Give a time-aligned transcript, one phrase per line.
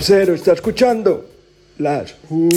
[0.00, 1.28] Parcero, ¿está escuchando?
[1.76, 2.48] Las Who.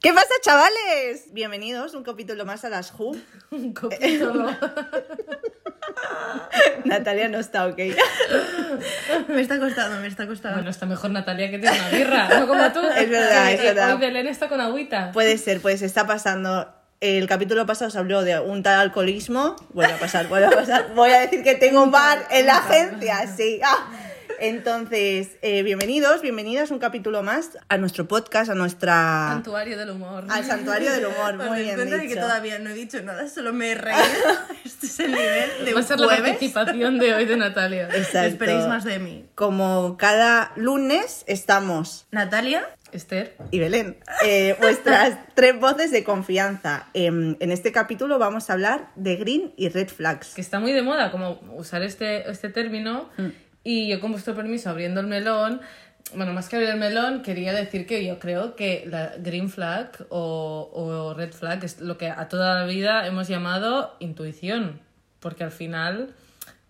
[0.00, 1.34] ¿Qué pasa, chavales?
[1.34, 3.14] Bienvenidos un capítulo más a las Who.
[3.50, 4.46] Un capítulo.
[6.86, 7.76] Natalia no está ok.
[9.28, 10.56] me está costando, me está costando.
[10.56, 12.80] Bueno, está mejor Natalia que tiene una birra, no como tú.
[12.80, 13.92] Es verdad, es verdad.
[13.92, 15.12] Hoy Belén está con agüita.
[15.12, 16.72] Puede ser, pues está pasando.
[17.02, 19.56] El capítulo pasado se habló de un tal alcoholismo.
[19.74, 20.94] Vuelve a pasar, vuelve a pasar.
[20.94, 23.60] Voy a decir que tengo un bar en la agencia, sí.
[23.62, 24.06] Ah.
[24.40, 29.30] Entonces, eh, bienvenidos, bienvenidas un capítulo más a nuestro podcast, a nuestra.
[29.30, 30.26] Santuario del humor.
[30.28, 32.20] Al santuario del humor, muy bien cuenta de que dicho.
[32.20, 33.98] todavía no he dicho nada, solo me he reído.
[34.64, 37.88] este es el nivel de Va a la participación de hoy de Natalia.
[37.94, 38.28] Exacto.
[38.28, 39.26] Esperéis más de mí.
[39.34, 43.36] Como cada lunes estamos Natalia, Esther.
[43.50, 46.86] y Belén, eh, vuestras tres voces de confianza.
[46.94, 50.34] Em, en este capítulo vamos a hablar de green y red flags.
[50.34, 53.10] que está muy de moda como usar este, este término
[53.68, 55.60] y yo con vuestro permiso abriendo el melón
[56.14, 60.06] bueno más que abrir el melón quería decir que yo creo que la green flag
[60.08, 64.80] o, o red flag es lo que a toda la vida hemos llamado intuición
[65.20, 66.14] porque al final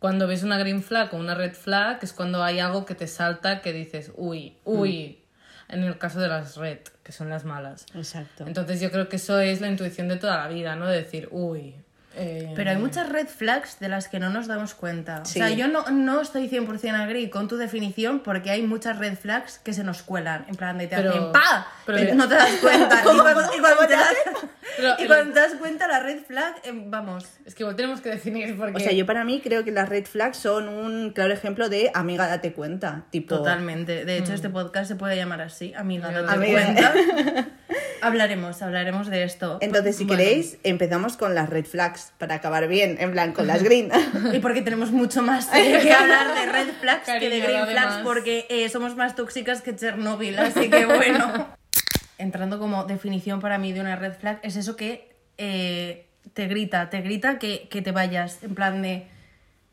[0.00, 3.06] cuando ves una green flag o una red flag es cuando hay algo que te
[3.06, 5.20] salta que dices uy uy
[5.68, 7.86] en el caso de las red que son las malas.
[7.94, 8.44] Exacto.
[8.44, 11.28] entonces yo creo que eso es la intuición de toda la vida no de decir
[11.30, 11.76] uy
[12.18, 15.24] eh, pero hay muchas red flags de las que no nos damos cuenta.
[15.24, 15.40] Sí.
[15.40, 19.14] O sea, yo no, no estoy 100% agree con tu definición porque hay muchas red
[19.16, 20.44] flags que se nos cuelan.
[20.48, 21.66] En plan, de te Pero- hacen ¡pa!
[21.86, 22.98] pero- no te das cuenta.
[23.00, 24.14] y ¿Cómo- cuando, y cuando cómo te das,
[24.76, 27.26] Pero y el- cuando te das cuenta, la red flag, eh, vamos.
[27.46, 28.76] Es que tenemos que definir porque...
[28.76, 31.90] O sea, yo para mí creo que las red flags son un claro ejemplo de
[31.94, 33.04] amiga, date cuenta.
[33.10, 34.04] Tipo, Totalmente.
[34.04, 36.62] De hecho, este podcast se puede llamar así, amiga, date Amiga.
[36.62, 36.92] cuenta.
[38.02, 39.58] hablaremos, hablaremos de esto.
[39.60, 43.46] Entonces, si Bueno, queréis, empezamos con las red flags para acabar bien, en plan, con
[43.46, 43.90] las green.
[44.32, 47.70] Y porque tenemos mucho más eh, que hablar de red flags que de green además.
[47.72, 51.48] flags, porque eh, somos más tóxicas que Chernobyl, así que bueno.
[52.18, 56.90] Entrando como definición para mí de una red flag, es eso que eh, te grita,
[56.90, 59.06] te grita que, que te vayas, en plan de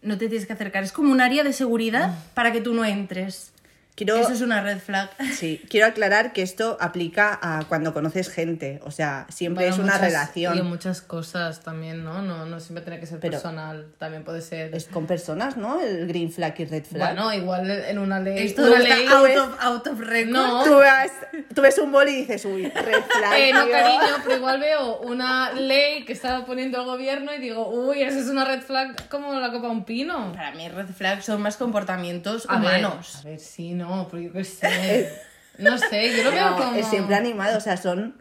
[0.03, 0.83] no te tienes que acercar.
[0.83, 3.51] Es como un área de seguridad para que tú no entres.
[3.95, 5.09] Quiero, Eso es una red flag.
[5.33, 8.81] sí, quiero aclarar que esto aplica a cuando conoces gente.
[8.83, 10.57] O sea, siempre Bueno, es una muchas- relación.
[10.57, 12.21] Y muchas cosas también, ¿no?
[12.21, 14.75] No, no siempre tiene que ser Pero- personal, también puede ser...
[14.75, 15.79] Es con personas, ¿no?
[15.79, 17.13] El green flag y red flag.
[17.15, 18.37] Bueno, igual en una ley...
[18.47, 19.07] Esto una está ley...
[19.07, 20.29] out of, out of record.
[20.31, 21.11] No, Tú, ves,
[21.53, 23.33] tú ves un boli y dices, uy, red flag.
[23.39, 27.69] eh, no, cariño, pero igual veo una ley que estaba poniendo el gobierno y digo,
[27.69, 30.33] uy, esa es una red flag como la copa de un pino.
[30.33, 33.19] Para mí red flags son más comportamientos A ver, humanos.
[33.21, 35.11] a ver, sí, no, pero yo qué sé.
[35.57, 36.75] No sé, yo lo veo No, como...
[36.75, 38.13] es siempre animado, o sea, son.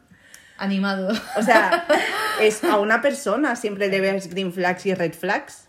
[0.56, 1.12] Animado.
[1.36, 1.84] O sea,
[2.41, 5.66] es a una persona siempre le ves green flags y red flags.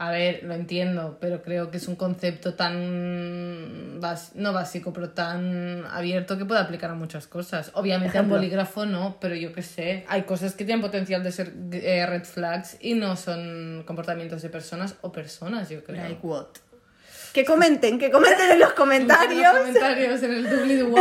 [0.00, 5.10] A ver, lo entiendo, pero creo que es un concepto tan, bas- no básico, pero
[5.10, 7.72] tan abierto que puede aplicar a muchas cosas.
[7.74, 8.36] Obviamente a un Ejemplo.
[8.36, 10.04] bolígrafo no, pero yo qué sé.
[10.08, 14.48] Hay cosas que tienen potencial de ser eh, red flags y no son comportamientos de
[14.50, 16.00] personas o personas, yo creo.
[16.02, 16.46] Like what?
[17.32, 19.42] Que comenten, que comenten en los En comentarios.
[19.42, 20.94] los comentarios en el doobly doo.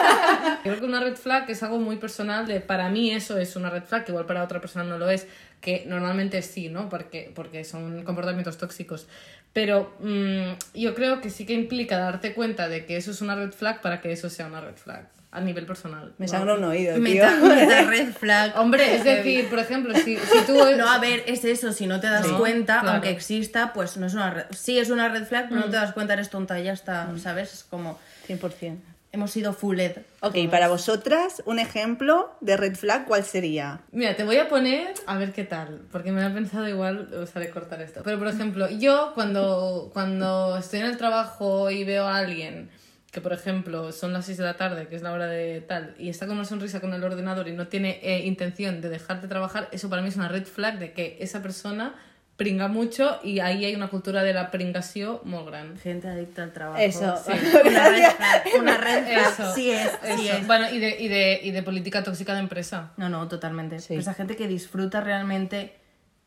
[0.62, 3.70] Creo que una red flag es algo muy personal de para mí eso es una
[3.70, 5.26] red flag, que igual para otra persona no lo es,
[5.60, 6.88] que normalmente sí, ¿no?
[6.88, 9.06] Porque, porque son comportamientos tóxicos.
[9.52, 13.34] Pero mm, yo creo que sí que implica darte cuenta de que eso es una
[13.34, 16.12] red flag para que eso sea una red flag a nivel personal.
[16.18, 17.02] Me sangra un oído, tío.
[17.02, 18.58] Meta red flag.
[18.58, 20.58] Hombre, es decir, por ejemplo, si, si tú...
[20.76, 22.94] No, a ver, es eso, si no te das Sí, cuenta, claro.
[22.94, 24.44] aunque exista, pues no es una red.
[24.50, 27.08] Sí, es una red flag, pero no te das cuenta, eres tonta y ya está,
[27.18, 27.52] ¿sabes?
[27.54, 27.98] Es como,
[28.28, 28.76] 100%.
[29.12, 29.98] hemos sido full ed.
[30.20, 33.80] Ok, para vosotras, un ejemplo de red flag, ¿cuál sería?
[33.92, 37.36] Mira, te voy a poner a ver qué tal, porque me he pensado igual, os
[37.36, 38.02] haré cortar esto.
[38.04, 42.68] Pero por ejemplo, yo cuando, cuando estoy en el trabajo y veo a alguien
[43.10, 45.94] que, por ejemplo, son las 6 de la tarde, que es la hora de tal,
[45.98, 49.26] y está con una sonrisa con el ordenador y no tiene eh, intención de dejarte
[49.26, 51.94] trabajar, eso para mí es una red flag de que esa persona
[52.36, 55.78] pringa mucho y ahí hay una cultura de la pringación muy grande.
[55.78, 56.80] Gente adicta al trabajo.
[56.80, 57.14] Eso.
[57.26, 57.32] sí.
[57.68, 59.32] Una red flag, una red flag.
[59.32, 60.38] Eso, Sí es, sí eso.
[60.38, 60.46] es.
[60.46, 62.92] Bueno, y de, y, de, y de política tóxica de empresa.
[62.96, 63.78] No, no, totalmente.
[63.80, 63.94] Sí.
[63.96, 65.74] Esa gente que disfruta realmente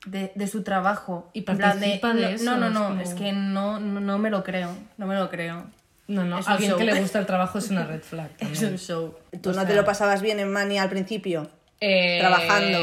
[0.06, 1.32] de, de su trabajo.
[1.34, 4.20] Y participa de no, eso, No, no, es no, como- es que no, no, no
[4.20, 4.70] me lo creo.
[4.98, 5.66] No me lo creo.
[6.08, 6.80] No, no, Es alguien show.
[6.80, 8.30] que le gusta el trabajo es una red flag.
[8.38, 8.72] Es también.
[8.74, 9.16] un show.
[9.42, 11.50] ¿Tú O no sea, te lo pasabas bien en Mani al principio?
[11.80, 12.80] Eh, Trabajando.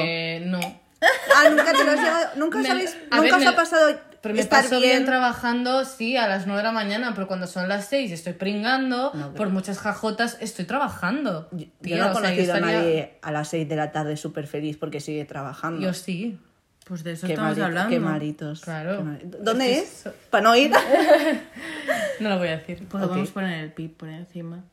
[0.47, 0.81] No.
[1.35, 2.27] Ah, nunca te lo has llevado.
[2.37, 2.97] Nunca Me- sabéis.
[3.11, 4.91] Nunca ver, os me- ha pasado Pero me estar paso bien.
[4.93, 8.13] bien trabajando, sí, a las 9 de la mañana, pero cuando son las 6 y
[8.15, 11.49] estoy pringando, No, pero- por muchas jajotas estoy trabajando.
[11.53, 13.77] Yo Tía, no he o sea, yo conocido a estaría- nadie a las 6 de
[13.77, 15.81] la tarde súper feliz porque sigue trabajando.
[15.81, 16.39] Yo sí.
[16.91, 17.89] Pues de eso Qué, estamos hablando.
[17.89, 18.63] qué maritos.
[18.63, 19.05] Claro.
[19.21, 20.03] qué ¿Dónde Es es?
[20.03, 20.73] que Para no ir.
[22.19, 22.85] No lo voy a decir.
[22.89, 23.11] Pues Ok.
[23.11, 24.65] podemos poner el pip por encima.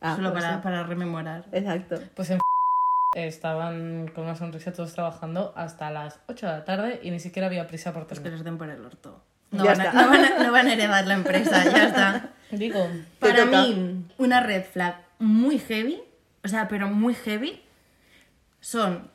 [0.00, 0.60] Ah, Solo pues para, sí.
[0.64, 1.44] para rememorar.
[1.52, 2.00] Exacto.
[2.16, 2.40] Pues en
[3.14, 7.46] estaban con una sonrisa todos trabajando hasta las 8 de la tarde y ni siquiera
[7.46, 8.38] había prisa por Pues que terminar.
[8.38, 9.22] les den por el orto.
[9.52, 10.02] No Ya van, a, está.
[10.02, 12.30] no, van a, no van a heredar la empresa, ya está.
[12.50, 12.84] Digo,
[13.20, 16.02] Para mí, una red flag muy heavy,
[16.44, 17.62] o sea, pero muy heavy,
[18.60, 19.10] son,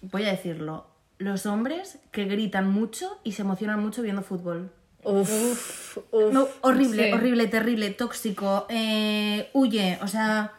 [0.00, 0.86] voy a decirlo,
[1.20, 4.72] los hombres que gritan mucho y se emocionan mucho viendo fútbol.
[5.04, 6.32] Uf, uf.
[6.32, 7.12] No, horrible, sí.
[7.12, 10.52] horrible, terrible, tóxico, eh, huye, o sea,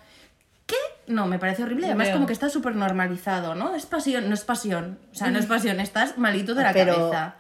[0.68, 0.76] ¿qué?
[1.08, 1.88] No, me parece horrible.
[1.88, 3.76] Además, como que está súper normalizado, ¿no?
[3.76, 5.00] Es pasión, no es pasión.
[5.12, 7.36] O sea, no es pasión, estás malito de la pero, cabeza.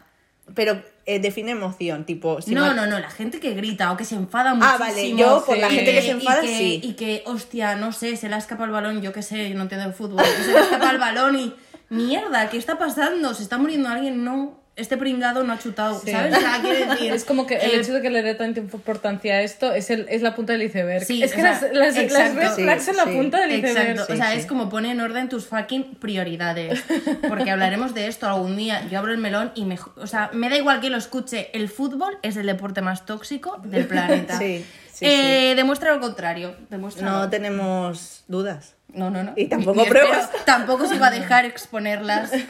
[0.56, 2.42] pero eh, define emoción, tipo.
[2.42, 4.76] si no, no, no, la gente que grita o que se enfada muchísimo.
[4.76, 6.82] Ah, vale, yo por la gente que se enfada, y que, sí.
[6.84, 9.56] Y que, hostia, no sé, se le ha escapado el balón, yo qué sé, yo
[9.56, 11.54] no entiendo el fútbol, que se le ha escapado el balón y.
[11.92, 13.34] Mierda, ¿qué está pasando?
[13.34, 14.24] ¿Se está muriendo alguien?
[14.24, 14.60] No.
[14.78, 16.12] Este pringado no ha chutado, Sí.
[16.12, 16.36] ¿sabes?
[16.38, 17.12] O sea, quiere decir.
[17.12, 19.90] es como que el eh, hecho de que le dé tanta importancia a esto es,
[19.90, 21.04] el, es la punta del iceberg.
[21.04, 22.40] Sí, es que sea, las, las, las exacto.
[22.40, 23.18] red flags Sí, son la sí.
[23.18, 23.90] punta del iceberg.
[23.90, 24.40] Exacto, o sea, sí.
[24.40, 26.82] es como pone en orden tus fucking prioridades.
[27.28, 28.88] Porque hablaremos de esto algún día.
[28.90, 29.78] Yo abro el melón y me.
[29.98, 31.50] O sea, me da igual que lo escuche.
[31.54, 34.38] El fútbol es el deporte más tóxico del planeta.
[34.40, 36.56] Sí, sí, Eh, Demuestra lo contrario.
[36.70, 38.76] Demuestra No tenemos dudas.
[38.94, 39.34] No, no, no.
[39.36, 40.30] Y tampoco Ni espero- pruebas.
[40.46, 42.32] tampoco se va a dejar exponerlas.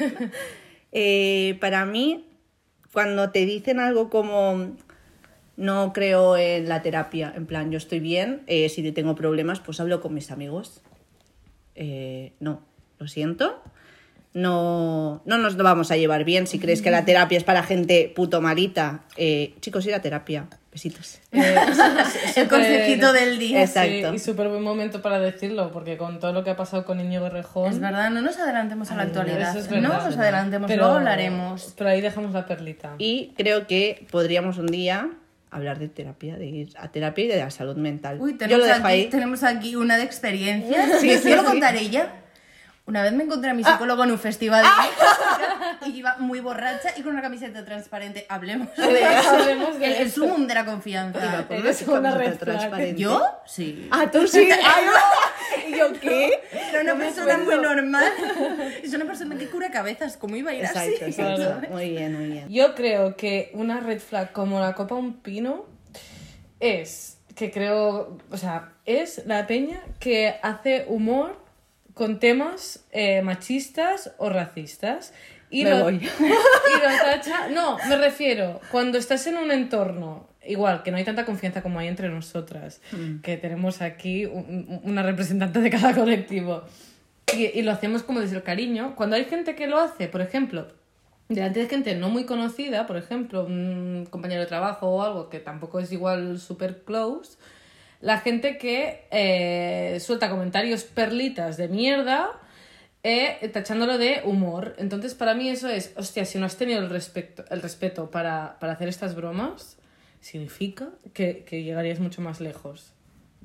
[0.94, 2.28] Eh, para mí,
[2.92, 4.76] cuando te dicen algo como
[5.56, 9.62] no creo en la terapia, en plan, yo estoy bien, eh, si te tengo problemas,
[9.62, 10.82] pues hablo con mis amigos.
[11.76, 12.62] Eh, no,
[13.00, 13.64] lo siento.
[14.34, 18.12] No, no nos vamos a llevar bien si crees que la terapia es para gente
[18.16, 19.02] puto malita.
[19.18, 20.48] Eh, chicos, ir a terapia.
[20.72, 21.20] Besitos.
[21.34, 21.56] Eh,
[22.36, 23.62] el consejito del día.
[23.62, 24.10] Exacto.
[24.10, 27.00] Sí, y súper buen momento para decirlo, porque con todo lo que ha pasado con
[27.00, 27.72] Íñigo Rejón...
[27.72, 29.54] Es verdad, no nos adelantemos a la actualidad.
[29.54, 30.06] no verdad.
[30.06, 31.74] nos adelantemos, pero, luego hablaremos.
[31.78, 32.96] Pero ahí dejamos la perlita.
[32.98, 35.10] Y creo que podríamos un día
[35.52, 38.18] hablar de terapia, de ir a terapia y de la salud mental.
[38.22, 39.10] Uy, Yo tenemos, lo dejo aquí, ahí.
[39.10, 41.00] tenemos aquí una de experiencia.
[41.00, 42.21] Sí, sí, lo contaré ella.
[42.86, 46.90] Una vez me encontré a mi psicólogo en un festival de y iba muy borracha
[46.98, 48.26] y con una camiseta transparente.
[48.28, 49.30] Hablemos de eso.
[49.30, 51.46] Hablemos de el, el sumum de la confianza.
[51.48, 53.00] Con Eres una red transparente.
[53.00, 53.24] ¿Yo?
[53.46, 53.88] Sí.
[53.92, 54.50] Ah, tú sí.
[54.52, 55.68] Ay, no.
[55.68, 56.42] ¿Y yo qué?
[56.52, 58.12] Era una No persona muy normal.
[58.82, 60.18] Es una persona que cura cabezas.
[60.18, 60.80] ¿Cómo iba a ir así?
[60.80, 61.36] Exacto, exacto.
[61.36, 61.68] Claro.
[61.70, 62.50] Muy bien, muy bien.
[62.50, 65.66] Yo creo que una red flag como la copa un pino
[66.60, 71.40] es que creo, o sea, es la peña que hace humor
[71.94, 75.14] con temas eh, machistas o racistas.
[75.50, 75.96] Y Me lo, voy.
[76.20, 77.50] y lo tacha.
[77.50, 81.80] No, me refiero, cuando estás en un entorno, igual, que no hay tanta confianza como
[81.80, 82.82] hay entre nosotras,
[83.22, 86.64] que tenemos aquí un- una representante de cada colectivo,
[87.36, 90.22] y, y lo hacemos como desde el cariño, cuando hay gente que lo hace, por
[90.22, 90.68] ejemplo,
[91.28, 95.40] delante de gente no muy conocida, por ejemplo, un compañero de trabajo o algo que
[95.40, 97.38] tampoco es igual super close,
[98.02, 102.32] la gente que eh, suelta comentarios perlitas de mierda
[103.04, 104.76] eh, tachándolo de humor.
[104.78, 108.58] Entonces, para mí eso es, hostia, si no has tenido el, respeto, el respeto para,
[108.60, 109.78] para hacer estas bromas,
[110.20, 112.94] significa que, que llegarías mucho más lejos.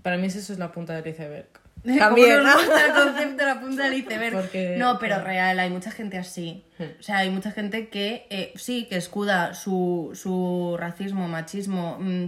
[0.02, 1.48] Para mí eso es la punta del iceberg.
[1.98, 2.52] También, ¿no?
[2.60, 4.34] el concepto de la punta del iceberg.
[4.34, 6.64] Porque- no, pero real, hay mucha gente así.
[6.78, 12.26] O sea, hay mucha gente que eh, sí, que escuda su, su racismo, machismo, mm,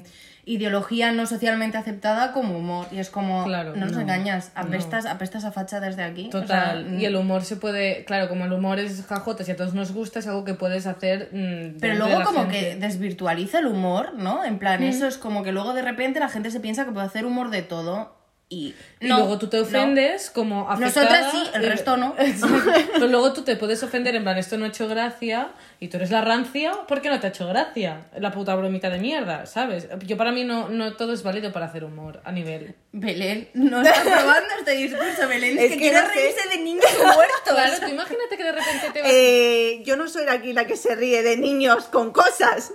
[0.53, 2.87] ideología no socialmente aceptada como humor.
[2.91, 6.29] Y es como, Claro, no nos no, engañas, apestas, apestas a facha desde aquí.
[6.29, 6.85] O sea, Total.
[6.91, 9.75] mm, y el humor se puede, claro, como el humor es jajotas y a todos
[9.75, 11.29] nos gusta, es algo que puedes hacer.
[11.33, 12.59] mm, Pero luego como gente.
[12.59, 14.45] que desvirtualiza el humor, ¿no?
[14.45, 17.07] En plan, eso es como que luego de repente la gente se piensa que puede
[17.07, 18.18] hacer humor de todo
[18.51, 18.75] y...
[19.01, 19.63] Y no, luego tú te no.
[19.63, 21.21] ofendes como afectada.
[21.21, 22.17] Nosotras sí, el y- resto no.
[22.95, 25.99] Pero luego tú te puedes ofender en plan, esto no ha hecho gracia, y tú
[25.99, 28.07] eres la rancia porque no te ha hecho gracia.
[28.19, 29.87] La puta bromita de mierda, ¿sabes?
[30.05, 32.75] Yo para mí no, no todo es válido para hacer humor a nivel.
[32.91, 35.57] Belén no está probando este discurso, Belén.
[35.59, 36.15] Es, Es que, que quiere no sé.
[36.15, 37.55] reírse de niños muertos.
[37.55, 39.11] Claro, tú imagínate que de repente te vas.
[39.13, 42.73] Eh, yo no soy aquí la que se ríe de niños con cosas.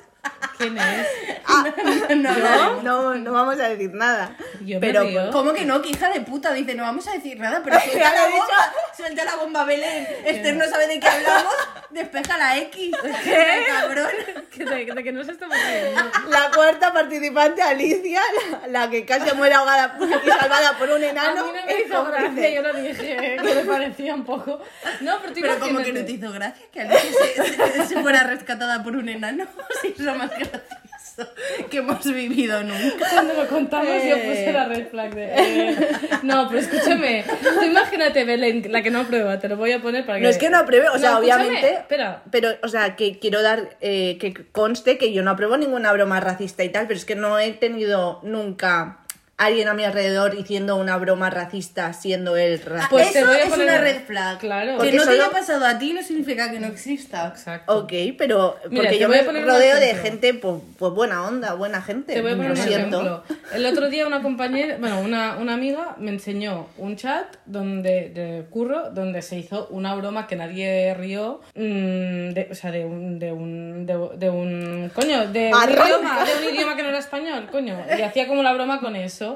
[0.64, 1.08] ¿Quién es?
[2.18, 4.36] no, No, no, no vamos a decir nada.
[4.62, 5.30] Yo me Pero río.
[5.32, 5.82] ¿Cómo que no?
[5.82, 6.54] Que hija de puta.
[6.54, 8.74] Dice, no vamos a decir nada, pero suelta lo la bomba.
[8.96, 10.08] Suelta la bomba, Belén.
[10.26, 11.54] Esther no sabe de qué hablamos.
[11.92, 12.96] Despeja la X.
[13.24, 13.66] ¿Qué?
[13.68, 14.08] cabrón.
[14.52, 16.02] Que de, de que no se estamos riendo.
[16.30, 18.22] La cuarta participante, Alicia,
[18.62, 21.46] la, la que casi muere ahogada y salvada por un A enano.
[21.46, 24.62] mí no me es hizo gracia, yo lo dije, que me parecía un poco.
[25.02, 27.44] No, pero Pero como que no te hizo gracia que Alicia se,
[27.82, 29.46] se- se fuera rescatada por un enano.
[29.82, 30.53] Si eso más grave.
[30.54, 31.34] Gracioso
[31.70, 33.10] que hemos vivido nunca.
[33.12, 35.34] Cuando lo contamos yo puse la red flag de...
[35.36, 35.76] eh,
[36.24, 37.24] No, pero escúchame.
[37.42, 39.40] Tú imagínate, Belén, la que no aprueba.
[39.40, 40.24] Te lo voy a poner para que...
[40.24, 41.74] No es que no apruebe, o sea, No, obviamente.
[41.74, 42.24] Espera.
[42.32, 46.20] Pero, o sea, que quiero dar, eh, que conste que yo no apruebo ninguna broma
[46.20, 49.03] racista y tal, pero es que no he tenido nunca
[49.46, 52.90] alguien a mi alrededor diciendo una broma racista siendo él racista.
[52.90, 54.38] Pues te Eso voy a es poner una un- red flag.
[54.40, 54.78] Claro.
[54.80, 57.28] Que no te haya pasado a ti no significa que no exista.
[57.28, 57.78] Exacto.
[57.80, 62.14] Ok, pero porque te yo me rodeo de gente, pues, pues buena onda, buena gente.
[62.14, 63.02] Te voy a poner lo un siento.
[63.02, 63.24] ejemplo.
[63.54, 68.46] El otro día una compañera, bueno, una, una amiga me enseñó un chat donde, de
[68.50, 73.20] curro donde se hizo una broma que nadie rió, mm, de, o sea, de un,
[73.20, 77.00] de un, de, de un, coño, de un, idioma, de un idioma que no era
[77.00, 77.78] español, coño.
[77.98, 79.33] Y hacía como la broma con eso.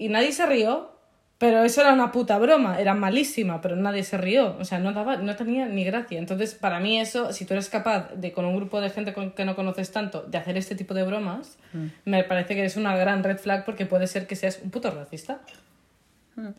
[0.00, 0.96] Y nadie se rió,
[1.36, 4.94] pero eso era una puta broma, era malísima, pero nadie se rió, o sea, no,
[4.94, 6.18] daba, no tenía ni gracia.
[6.18, 9.32] Entonces, para mí eso, si tú eres capaz de, con un grupo de gente con
[9.32, 11.58] que no conoces tanto, de hacer este tipo de bromas,
[12.06, 14.90] me parece que es una gran red flag porque puede ser que seas un puto
[14.90, 15.40] racista.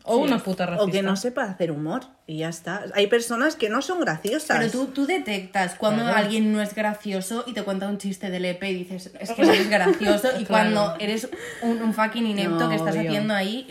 [0.04, 0.84] O una puta racista.
[0.84, 2.84] O que no sepa hacer humor y ya está.
[2.94, 4.58] Hay personas que no son graciosas.
[4.58, 6.18] Pero tú, tú detectas cuando Claro.
[6.18, 9.42] alguien no es gracioso y te cuenta un chiste de lepe y dices, es que
[9.46, 10.28] no eres gracioso.
[10.40, 11.28] Y cuando eres
[11.62, 13.08] un, un fucking inepto No, que estás obvio.
[13.08, 13.66] haciendo ahí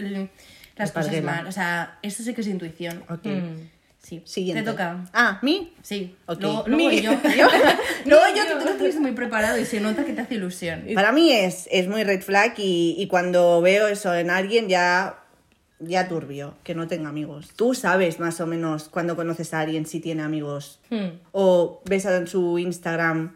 [0.78, 1.46] las cosas mal.
[1.48, 3.04] O sea, eso sí que es intuición.
[3.10, 3.26] Ok.
[3.26, 3.68] Mm.
[4.02, 4.20] Sí.
[4.26, 4.64] Siguiente.
[4.64, 5.06] Te toca.
[5.14, 5.74] Ah, ¿mí?
[5.84, 6.16] Sí.
[6.26, 6.42] Ok.
[6.42, 7.12] Luego, luego Mi- yo.
[8.06, 10.84] luego yo que tú lo tienes muy preparado y se nota que te hace ilusión.
[10.96, 15.20] Para mí es, es muy red flag y, y cuando veo eso en alguien ya,
[15.82, 17.52] ya turbio, que no tenga amigos.
[17.56, 20.80] Tú sabes más o menos cuando conoces a alguien si tiene amigos.
[20.90, 21.20] Hmm.
[21.32, 23.34] O ves en su Instagram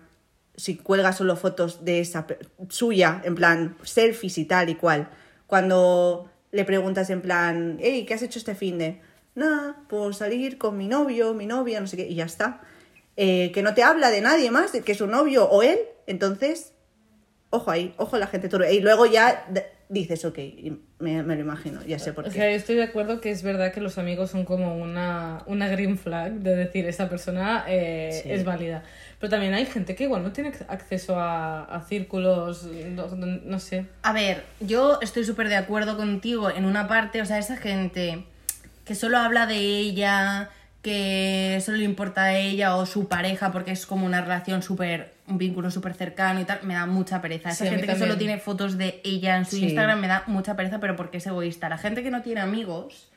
[0.58, 2.26] si cuelga solo fotos de esa
[2.70, 5.10] suya, en plan selfies y tal y cual.
[5.48, 9.02] Cuando le preguntas en plan, hey, ¿qué has hecho este fin de?
[9.36, 12.62] Nada, pues salir con mi novio, mi novia, no sé qué, y ya está.
[13.18, 16.74] Eh, que no te habla de nadie más, que su novio o él, entonces,
[17.50, 18.72] ojo ahí, ojo la gente turbia.
[18.72, 19.46] Y luego ya
[19.90, 22.34] dices, ok, y me, me lo imagino, ya sé por O qué.
[22.34, 25.68] sea, yo estoy de acuerdo que es verdad que los amigos son como una, una
[25.68, 28.32] green flag de decir esta persona eh, Sí.
[28.32, 28.84] es válida.
[29.20, 33.60] Pero también hay gente que igual no tiene acceso a, a círculos, no, no- no
[33.60, 33.86] sé.
[34.02, 38.26] A ver, yo estoy súper de acuerdo contigo en una parte, o sea, esa gente
[38.86, 40.50] que solo habla de ella,
[40.82, 45.15] que solo le importa a ella o su pareja porque es como una relación súper,
[45.28, 47.50] un vínculo súper cercano y tal, me da mucha pereza.
[47.50, 49.64] Esa Sí, gente que solo tiene fotos de ella en su Sí.
[49.66, 51.68] Instagram me da mucha pereza, pero porque es egoísta.
[51.70, 53.10] La gente que no tiene amigos...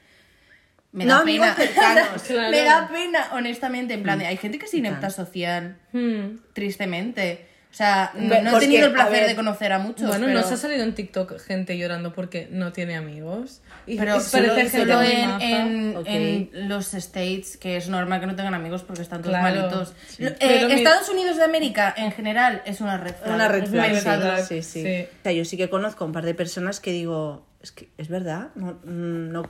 [0.90, 1.54] Me da pena.
[1.54, 2.50] cercanos, claro.
[2.50, 3.92] Me da pena, honestamente.
[3.92, 6.38] En plan, de, hay gente que es inepta social, Hmm.
[6.54, 7.46] tristemente.
[7.70, 10.08] O sea, no, no he tenido el placer ver, de conocer a muchos.
[10.08, 10.40] Bueno, pero...
[10.40, 13.60] nos ha salido en TikTok gente llorando porque no tiene amigos.
[13.86, 18.54] Y, Pero solo, solo en, en- en los States, que es normal que no tengan
[18.54, 19.92] amigos porque están todos Claro, malitos.
[20.08, 20.24] sí.
[20.24, 23.34] Eh, Pero mi- Estados Unidos de América, en general, es una red flag.
[23.34, 24.82] Una red flag, sí, sí, sí.
[24.82, 25.02] sí.
[25.20, 28.08] O sea, yo sí que conozco un par de personas que digo, es que es
[28.08, 29.42] verdad, no, mm, no,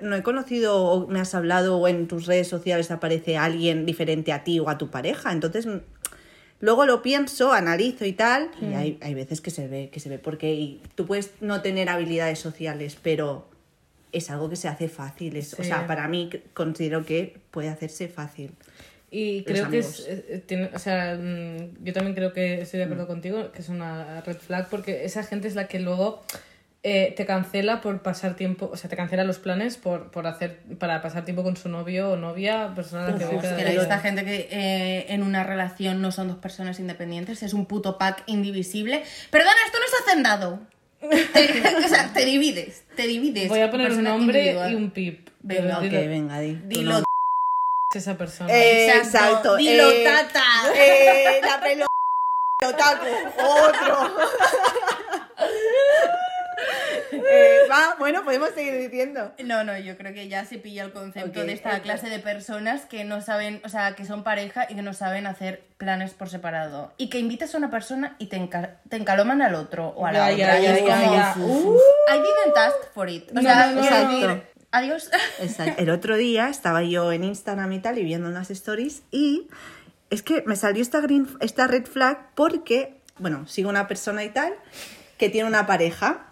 [0.00, 4.32] no he conocido o me has hablado o en tus redes sociales aparece alguien diferente
[4.32, 5.32] a ti o a tu pareja.
[5.32, 5.66] Entonces,
[6.64, 10.08] luego lo pienso, analizo y tal, y hay, hay veces que se ve, que se
[10.08, 13.46] ve, porque y tú puedes no tener habilidades sociales, pero
[14.12, 15.36] es algo que se hace fácil.
[15.36, 18.52] Es, O sea, para mí considero que puede hacerse fácil.
[19.10, 22.84] Y creo que es, eh, tiene- o sea, mm, yo también creo que estoy de
[22.84, 26.22] acuerdo contigo, que es una red flag, porque esa gente es la que luego
[26.86, 30.58] eh, te cancela por pasar tiempo, o sea, te cancela los planes por, por hacer,
[30.78, 33.98] para pasar tiempo con su novio o novia, persona a la que Uf, que esta
[34.00, 38.22] gente que eh, en una relación no son dos personas independientes, es un puto pack
[38.26, 39.02] indivisible.
[39.30, 40.60] Perdona, esto no es hacendado.
[41.32, 43.48] Te, o sea, te divides, te divides.
[43.48, 44.72] Voy a poner un nombre individual.
[44.72, 45.28] y un pip.
[45.40, 46.54] Venga, Ok, Dilo- venga, di.
[46.66, 47.02] Dilo,
[47.94, 48.52] esa persona.
[48.52, 50.42] Eh, Exacto, dilo, eh, tata.
[50.76, 51.86] Eh, la pelo...
[52.66, 53.06] Otaku,
[53.38, 54.16] otro.
[57.30, 59.32] Eh, va, bueno, podemos seguir diciendo.
[59.44, 62.86] No, no, yo creo que ya se pilla el concepto de esta clase de personas
[62.86, 66.28] que no saben, o sea, que son pareja y que no saben hacer planes por
[66.28, 66.92] separado.
[66.96, 70.12] Y que invitas a una persona y te, enca- te encaloman al otro o a
[70.12, 70.58] la Ya, otra.
[70.58, 71.34] ya, y es ya, como, ya.
[71.38, 71.78] "Uh,
[72.08, 73.30] I didn't ask for it.
[73.30, 73.80] O No, sea, no,
[74.26, 74.42] no,
[74.72, 75.10] adiós.
[75.40, 75.74] Exacto.
[75.82, 79.48] El otro día estaba yo en Instagram y tal y viendo unas stories y
[80.10, 84.28] es que me salió esta, green, esta red flag porque, bueno, sigo una persona y
[84.30, 84.52] tal
[85.18, 86.26] que tiene una pareja,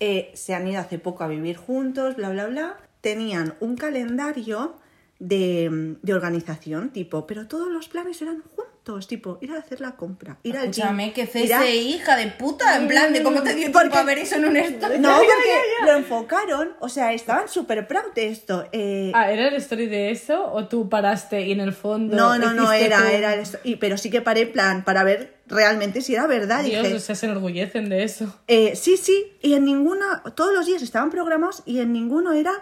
[0.00, 2.76] eh, se han ido hace poco a vivir juntos, bla, bla, bla.
[3.00, 4.76] Tenían un calendario
[5.18, 9.06] de, de organización, tipo, pero todos los planes eran juntos.
[9.08, 10.70] tipo, ir a hacer la compra, ir al gym.
[10.72, 13.88] Escúchame, que ir a- CSI, hija de puta, en plan de cómo te dio Porque-
[13.88, 14.98] tiempo a ver eso en un story.
[14.98, 18.66] No, porque lo enfocaron, o sea, estaban súper proud de esto.
[18.72, 22.36] eh, Ah, ¿era el story de eso o tú paraste y en el fondo no,
[22.38, 23.58] no, no, era, tú- era esto.
[23.64, 26.62] Y, pero sí que paré en plan para ver realmente si era verdad.
[26.64, 28.34] Dios, Dije, o sea, se enorgullecen de eso.
[28.48, 32.52] Eh, sí, sí, y en ninguna, todos los días estaban programados y en ninguno era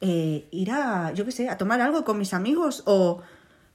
[0.00, 3.22] eh, ir a, yo qué sé, a tomar algo con mis amigos o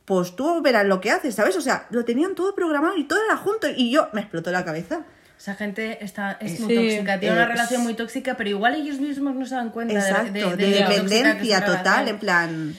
[0.06, 1.56] pues tú verás lo que haces, ¿sabes?
[1.58, 4.66] O sea, lo tenían todo programado y todo era junto y yo me explotó la
[4.66, 5.02] cabeza.
[5.40, 8.76] Esa gente está, es Sí, muy tóxica, tiene una eh, relación muy tóxica, pero igual
[8.76, 12.76] ellos mismos no se dan cuenta de- Exacto, de, de, de dependencia total, en plan...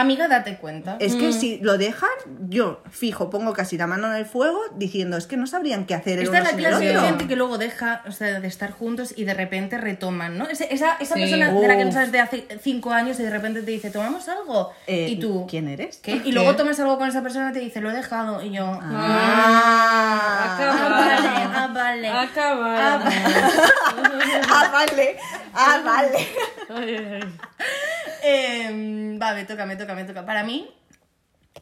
[0.00, 0.96] Amiga, date cuenta.
[1.00, 2.08] Es que si lo dejan,
[2.48, 5.94] yo fijo, pongo casi la mano en el fuego diciendo, es que no sabrían qué
[5.94, 9.14] hacer Esta es la clase de gente que luego deja o sea, de estar juntos
[9.16, 10.46] y de repente retoman, ¿no?
[10.48, 11.20] Ese- esa esa Sí.
[11.20, 13.90] persona de la que no sabes de hace cinco años y de repente te dice,
[13.90, 14.70] ¿tomamos algo?
[14.86, 15.98] Eh, y tú, ¿quién eres?
[15.98, 16.20] ¿qué?
[16.24, 18.42] Y luego tomas algo con esa persona y te dice, lo he dejado.
[18.42, 22.08] Y yo, Ah, ah, vale, ah, vale.
[22.08, 22.94] Acaba.
[22.94, 22.98] ah,
[24.72, 25.16] vale,
[25.54, 26.18] ah, vale.
[26.68, 27.38] Ay, ay, ay.
[28.28, 30.26] Eh, va, me toca, me toca, me toca.
[30.26, 30.68] Para mí,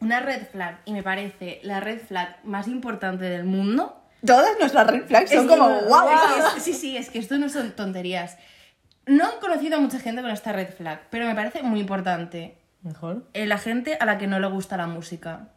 [0.00, 4.00] una red flag, y me parece la red flag más importante del mundo.
[4.24, 6.08] Todas nuestras red flags son como guau.
[6.56, 8.38] es- sí, sí, es que esto no son tonterías.
[9.06, 12.56] No he conocido a mucha gente con esta red flag, pero me parece muy importante.
[12.82, 13.26] Mejor.
[13.34, 15.48] eh, la gente a la que no le gusta la música.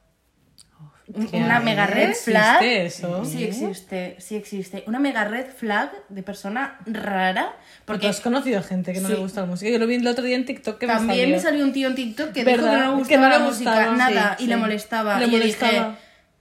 [1.14, 2.64] Un- ¿qué Una mega red ¿Existe flag.
[2.64, 3.24] eso?
[3.24, 4.84] Sí existe, sí existe.
[4.88, 7.54] Una mega red flag de persona rara.
[7.86, 9.14] Porque has conocido gente que no Sí.
[9.14, 9.72] le gusta la música.
[9.72, 11.50] Yo lo vi el otro día en TikTok que también me me salió.
[11.52, 13.96] salió un tío en TikTok que dijo que no le gustaba no la música, gustaba.
[13.98, 15.20] nada, Sí, y le molestaba.
[15.20, 15.98] Le y yo dije, molestaba.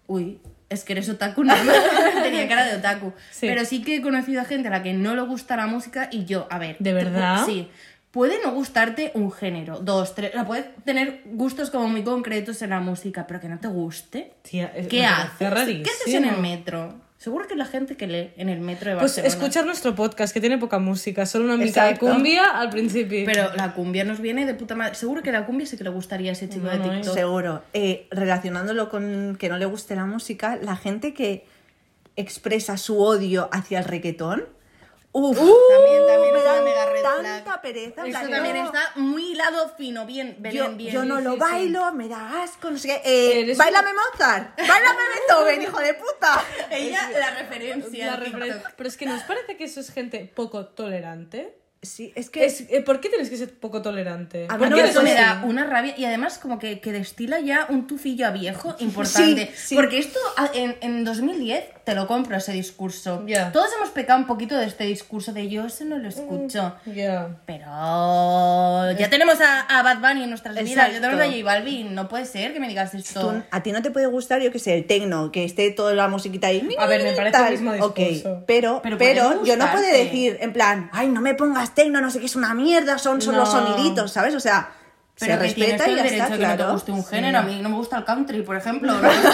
[0.08, 1.54] uy, es que eres otaku, no.
[2.24, 3.12] Tenía cara de otaku.
[3.30, 3.46] Sí.
[3.46, 6.08] Pero sí que he conocido a gente a la que no le gusta la música
[6.10, 6.74] y yo, a ver.
[6.80, 7.44] ¿De verdad?
[7.46, 7.68] Sí.
[8.16, 10.30] Puede no gustarte un género, dos, tres.
[10.30, 13.68] O sea, puedes tener gustos como muy concretos en la música, pero que no te
[13.68, 14.32] guste.
[14.40, 15.36] Tía, es- ¿Qué haces?
[15.38, 16.94] ¿Qué haces en el metro?
[17.18, 19.28] Seguro que la gente que lee en el metro de Pues Barcelona.
[19.28, 23.26] escuchar nuestro podcast, que tiene poca música, solo una mica de cumbia al principio.
[23.26, 24.94] Pero la cumbia nos viene de puta madre.
[24.94, 27.12] Seguro que la cumbia sí que le gustaría a ese chico de no, TikTok.
[27.14, 27.64] Seguro.
[27.74, 31.44] Eh, relacionándolo con que no le guste la música, la gente que
[32.16, 34.55] expresa su odio hacia el reggaetón.
[35.18, 37.60] Uf, También, también me da una mega red tanta flag.
[37.62, 38.02] pereza.
[38.04, 40.92] plan, también está muy hilado fino, bien, Belén, Yo, bien.
[40.92, 41.40] yo no Sí, lo sí, sí.
[41.40, 43.40] bailo, me da asco, no sé qué.
[43.50, 44.58] Eh, ¡Báilame Mozart!
[44.58, 46.44] ¡Báilame Beethoven, hijo de puta!
[46.70, 48.16] Ella, la referencia.
[48.18, 48.72] La.
[48.76, 51.56] Pero es que nos parece que eso es gente poco tolerante.
[51.82, 52.44] Sí, es que...
[52.44, 54.46] Es- eh, ¿Por qué tienes que ser poco tolerante?
[54.46, 55.40] A ¿Por ver, Bueno, qué no, eso eres me así?
[55.40, 59.46] da una rabia y además como que, que destila ya un tufillo a viejo importante.
[59.54, 59.74] Sí, sí.
[59.76, 60.18] Porque esto
[60.54, 63.22] en, en 2010 te lo compro ese discurso.
[63.26, 63.52] Ya.
[63.52, 66.74] Todos hemos pecado un poquito de este discurso de yo eso no lo escucho.
[66.86, 67.28] Ya.
[67.46, 67.66] Pero
[68.98, 71.00] ya tenemos a, a Bad Bunny en nuestras vidas, ya Exacto.
[71.08, 73.20] tenemos a J Balvin, no puede ser que me digas esto.
[73.20, 75.94] Tú- a ti no te puede gustar, yo qué sé, el tecno, que esté toda
[75.94, 76.66] la musiquita ahí.
[76.78, 78.42] A ver, me parece el mismo Ok, discurso.
[78.46, 82.00] pero, Pero pero, puede yo no puedo decir, en plan, ay, no me pongas tecno,
[82.00, 83.46] no sé qué es una mierda, son solo No.
[83.46, 84.34] soniditos, ¿sabes?
[84.34, 84.70] O sea,
[85.18, 86.72] Pero se respeta y el ya derecho está, a que no te claro.
[86.74, 87.38] guste un género.
[87.38, 88.92] A mí no me gusta el country, por ejemplo.
[89.00, 89.26] No lo sé.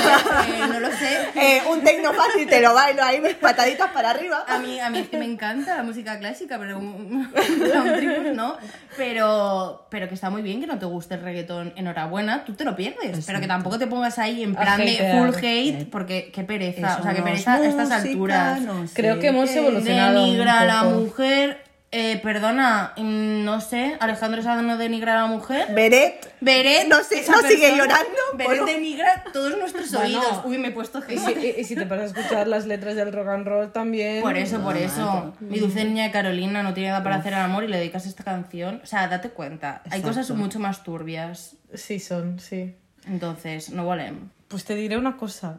[0.54, 1.18] eh, no lo sé.
[1.34, 4.44] Eh, un tecno fácil, te lo bailo ahí, mis pataditas para arriba.
[4.48, 8.34] A mí, a mí es que me encanta la música clásica, pero un country, pues
[8.36, 8.56] no.
[8.96, 11.72] Pero, pero que está muy bien que no te guste el reggaetón.
[11.76, 13.24] Enhorabuena, tú te lo pierdes.
[13.26, 16.92] Pero que tampoco te pongas ahí en plan de full hate, porque qué pereza.
[16.92, 18.60] Eso o sea, qué pereza a estas alturas.
[18.60, 19.58] no sé Creo que hemos qué.
[19.58, 20.20] evolucionado.
[20.20, 21.61] un Denigra a la mujer.
[21.94, 25.74] Eh, perdona, mm, no sé, Alejandro Sanz no denigra a la mujer.
[25.74, 28.64] Beret, Beret, No sé, no sigue llorando, Beret bueno.
[28.64, 30.06] denigra todos nuestros Bueno.
[30.20, 30.40] oídos.
[30.46, 32.96] Uy, me he puesto Y si, y- y si te paras a escuchar las letras
[32.96, 34.22] del rock and roll también.
[34.22, 35.34] Por eso, por eso.
[35.40, 38.06] Mi dulce niña de Carolina no tiene nada para hacer el amor y le dedicas
[38.06, 38.80] esta canción.
[38.82, 39.82] O sea, date cuenta.
[39.90, 41.56] Hay cosas mucho más turbias.
[41.74, 42.74] Sí, son, sí.
[43.06, 44.30] Entonces, no valen.
[44.48, 45.58] Pues te diré una cosa.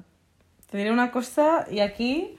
[0.72, 2.38] Te diré una cosa y aquí.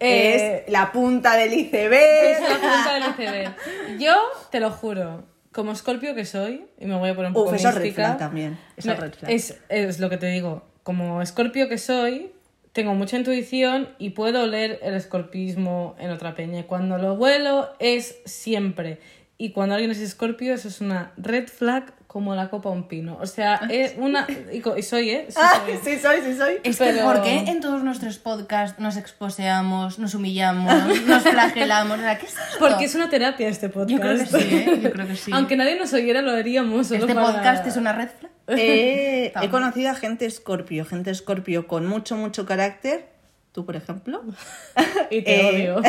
[0.00, 2.40] Eh, es la punta del es iceberg.
[2.42, 3.98] la punta del iceberg.
[3.98, 4.14] Yo
[4.50, 7.56] te lo juro, como escorpio que soy, y me voy a poner un poco Uf,
[7.56, 8.58] eso es red mística, flag también.
[8.76, 9.30] Eso es red flag.
[9.30, 10.62] Es, es lo que te digo.
[10.82, 12.32] Como escorpio que soy,
[12.72, 16.60] tengo mucha intuición y puedo oler el escorpismo en otra peña.
[16.60, 19.00] Y Cuando lo vuelo es siempre.
[19.40, 22.88] Y cuando alguien es escorpio, eso es una red flag como la copa a un
[22.88, 23.18] pino.
[23.20, 24.26] O sea, es una...
[24.52, 25.26] Y, soy, ¿eh?
[25.28, 25.74] Sí Ah, soy.
[25.84, 26.54] sí soy, sí soy.
[26.64, 30.72] Es que, ¿por qué en todos nuestros podcasts nos exposeamos, nos humillamos,
[31.06, 31.98] nos flagelamos?
[31.98, 32.56] O sea, ¿qué es esto?
[32.58, 33.90] Porque es una terapia este podcast.
[33.90, 34.80] Yo creo que sí, ¿eh?
[34.82, 35.30] Yo creo que sí.
[35.32, 36.88] Aunque nadie nos oyera, lo haríamos.
[36.88, 38.32] Solo este para- podcast es una red flag.
[38.48, 43.06] Eh, he conocido a gente escorpio, gente escorpio con mucho, mucho carácter.
[43.52, 44.22] Tú, por ejemplo.
[45.10, 45.82] Y te Eh, odio.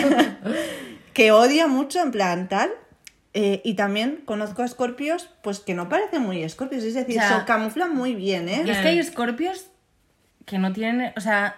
[1.13, 2.69] que odia mucho, en plan tal.
[3.33, 7.21] Eh, y también conozco a escorpios, pues que no parecen muy escorpios, es decir, O
[7.21, 8.63] sea, se camuflan muy bien, ¿eh?
[8.65, 9.67] Y es que hay escorpios
[10.45, 11.55] que no tienen, o sea,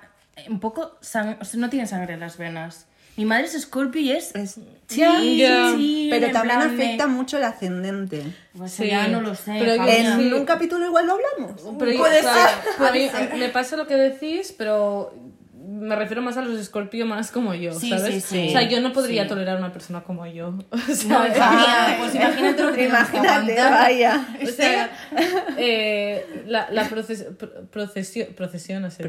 [0.50, 2.88] un poco, sang- o sea, no tienen sangre en las venas.
[3.18, 4.34] Mi madre es Scorpio y es...
[4.36, 5.72] Es- Sí, Ya.
[5.76, 8.24] sí, Pero también afecta mucho el ascendente.
[8.58, 9.56] Pues Sí, ya no lo sé.
[9.60, 9.74] pero.
[9.88, 10.34] En Sí.
[10.34, 11.62] un capítulo igual lo hablamos.
[11.80, 13.38] Pero yo- Puede claro, ser, a mí puede ser.
[13.38, 15.14] me pasa lo que decís, pero
[15.72, 18.16] me refiero más a los Scorpio más como yo, Sí, ¿sabes?
[18.16, 18.48] sí, sí.
[18.50, 19.30] O sea, yo no podría Sí.
[19.30, 20.50] tolerar a una persona como yo.
[20.50, 20.54] O
[20.88, 24.28] No, sea, mía, pues imagínate lo que Imagínate, vaya.
[24.44, 24.90] o sea,
[25.58, 28.92] eh, la, la proces- pro- procesión, procesión, ¿no.
[28.92, 29.04] Sí,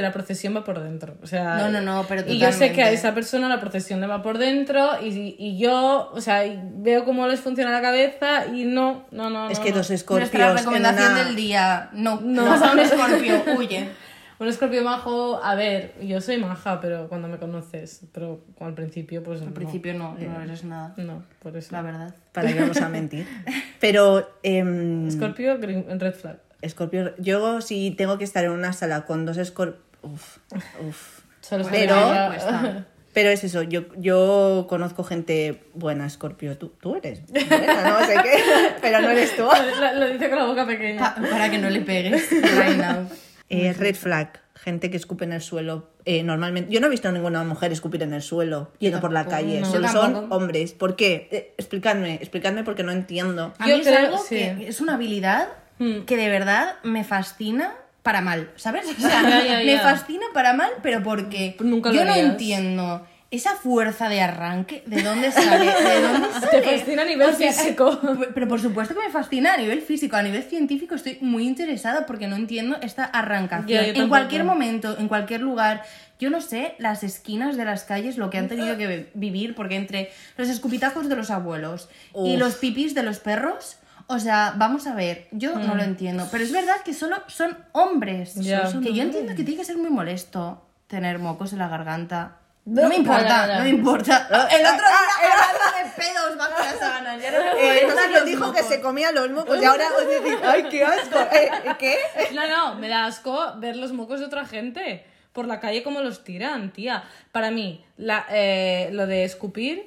[0.00, 1.16] la procesión va por dentro.
[1.22, 2.94] O sea, No, no, no, pero Y yo sé que a totalmente.
[2.94, 6.42] esa persona la procesión le va por dentro y, y yo, o sea,
[6.76, 9.50] veo cómo les funciona la cabeza y no, no, no.
[9.50, 9.76] Es no, que no.
[9.78, 10.30] los escorpios.
[10.32, 12.42] Nuestra en recomendación una- del día, no, No.
[12.44, 13.88] no, vas a un escorpio, huye.
[14.40, 19.22] Un escorpio majo, a ver, yo soy maja, pero cuando me conoces, pero al principio,
[19.22, 21.70] pues Al principio no, no eres nada, No, por eso.
[21.72, 22.14] la verdad.
[22.32, 23.26] ¿Para qué vamos a mentir?
[23.80, 24.28] Pero.
[24.44, 26.38] em, Escorpio, green- red flag.
[26.62, 29.80] Escorpio, yo si tengo que estar en una sala con dos escorpios...
[30.02, 30.38] Uf,
[30.86, 31.20] uf.
[31.40, 31.96] Solo Pero-.
[33.14, 36.56] Pero es eso, yo, yo conozco gente buena, Escorpio.
[36.56, 38.38] Tú, tú eres buena, no sé qué,
[38.80, 39.42] pero no eres tú.
[39.42, 41.00] Lo, lo dice con la boca pequeña.
[41.00, 43.08] Pa- para que no le pegues, right now.
[43.50, 45.88] Eh, red flag, gente que escupe en el suelo.
[46.04, 49.12] Eh, normalmente, yo no he visto a ninguna mujer escupir en el suelo yendo por
[49.12, 49.70] la calle, no.
[49.70, 50.72] solo son hombres.
[50.72, 51.28] ¿Por qué?
[51.30, 53.52] Eh, explicadme, explicadme porque no entiendo.
[53.58, 54.34] A Yo mí es algo sí.
[54.36, 55.48] que es una habilidad
[55.80, 56.06] Mm.
[56.06, 58.84] que de verdad me fascina para mal, ¿sabes?
[58.98, 63.06] O sea, Ya, ya, me fascina para mal, pero porque Nunca lo yo no entiendo
[63.30, 65.66] esa fuerza de arranque, ¿de dónde sale?
[65.66, 66.46] ¿De dónde sale?
[66.62, 68.00] Te fascina a nivel físico.
[68.00, 71.46] p- Pero por supuesto que me fascina a nivel físico, a nivel científico estoy muy
[71.46, 73.66] interesada porque no entiendo esta arrancación.
[73.68, 75.82] Yo en cualquier momento, en cualquier lugar,
[76.18, 79.54] yo no sé las esquinas de las calles lo que han tenido que vi- vivir
[79.54, 81.88] porque entre los escupitajos de los abuelos
[82.24, 86.26] y los pipis de los perros, o sea, vamos a ver, yo no lo entiendo,
[86.32, 88.36] pero es verdad que solo son hombres,
[88.82, 92.36] que yo entiendo que tiene que ser muy molesto tener mocos en la garganta.
[92.68, 94.28] No, No, me importa, no me importa.
[94.50, 97.22] El otro ah, día hablando de pedos bajo las sábanas.
[97.22, 99.86] ya no me Eh, molestan nos los dijo que se comía los mocos y ahora
[99.98, 101.18] os decís, ¡ay, qué asco!
[101.32, 101.96] Eh, ¿Qué?
[102.34, 106.00] No, no, me da asco ver los mocos de otra gente por la calle como
[106.00, 107.04] los tiran, tía.
[107.32, 109.86] Para mí, la, eh, lo de escupir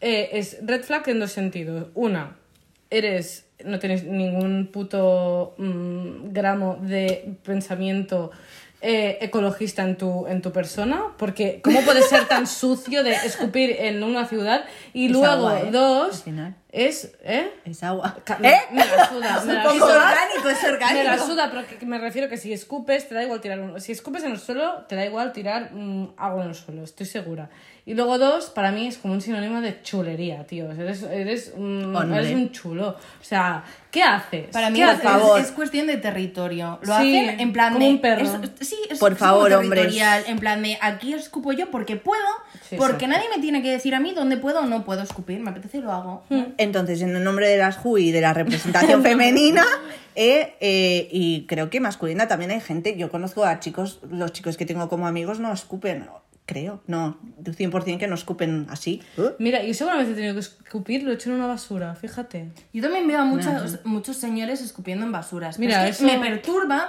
[0.00, 1.88] eh, es red flag en dos sentidos.
[1.94, 2.36] Una,
[2.90, 8.30] eres, no tienes ningún puto mm, gramo de pensamiento
[8.84, 13.76] eh, ecologista en tu, en tu persona, porque ¿cómo puedes ser tan sucio de escupir
[13.78, 14.64] en una ciudad?
[14.92, 15.70] Y Es luego, agua, ¿eh?
[15.70, 16.24] Dos,
[16.72, 17.12] es...
[17.22, 17.50] ¿eh?
[17.64, 18.16] Es agua.
[18.42, 18.56] ¿Eh?
[18.72, 19.94] Me la suda, me la Es suda.
[19.94, 20.98] orgánico, es orgánico.
[20.98, 23.80] Me la suda, pero que, me refiero que si escupes, te da igual tirar un...
[23.80, 27.06] Si escupes en el suelo, te da igual tirar mm, algo en el suelo, estoy
[27.06, 27.50] segura.
[27.86, 30.70] Y luego dos, para mí es como un sinónimo de chulería, tío.
[30.72, 32.18] Eres, eres, mm, Hombre.
[32.18, 32.88] eres un chulo.
[33.20, 34.46] O sea, ¿qué haces?
[34.50, 35.02] Para mí ¿Qué es, haces?
[35.04, 35.40] favor.
[35.40, 36.80] es cuestión de territorio.
[36.82, 37.90] Lo Sí, hacen en plan como de.
[37.92, 38.22] un perro.
[38.22, 39.82] es- sí, es, Por favor, hombres.
[39.82, 40.24] territorial.
[40.26, 42.20] En plan de aquí escupo yo porque puedo,
[42.68, 43.06] Sí, porque exacto.
[43.08, 45.38] nadie me tiene que decir a mí dónde puedo o no puedo escupir.
[45.38, 46.24] Me apetece y lo hago.
[46.58, 49.64] Entonces, en el nombre de las JUI y de la representación femenina
[50.16, 54.56] eh, eh, y creo que masculina también hay gente, yo conozco a chicos, los chicos
[54.56, 56.06] que tengo como amigos no escupen,
[56.52, 59.00] creo, no, de 100% que no escupen así.
[59.16, 59.34] ¿Eh?
[59.38, 62.52] Mira, yo seguramente he tenido que escupir, lo he hecho en una basura, fíjate.
[62.72, 65.58] Yo también veo a muchos, muchos señores escupiendo en basuras.
[65.58, 66.88] Mira, es que eso- me perturba.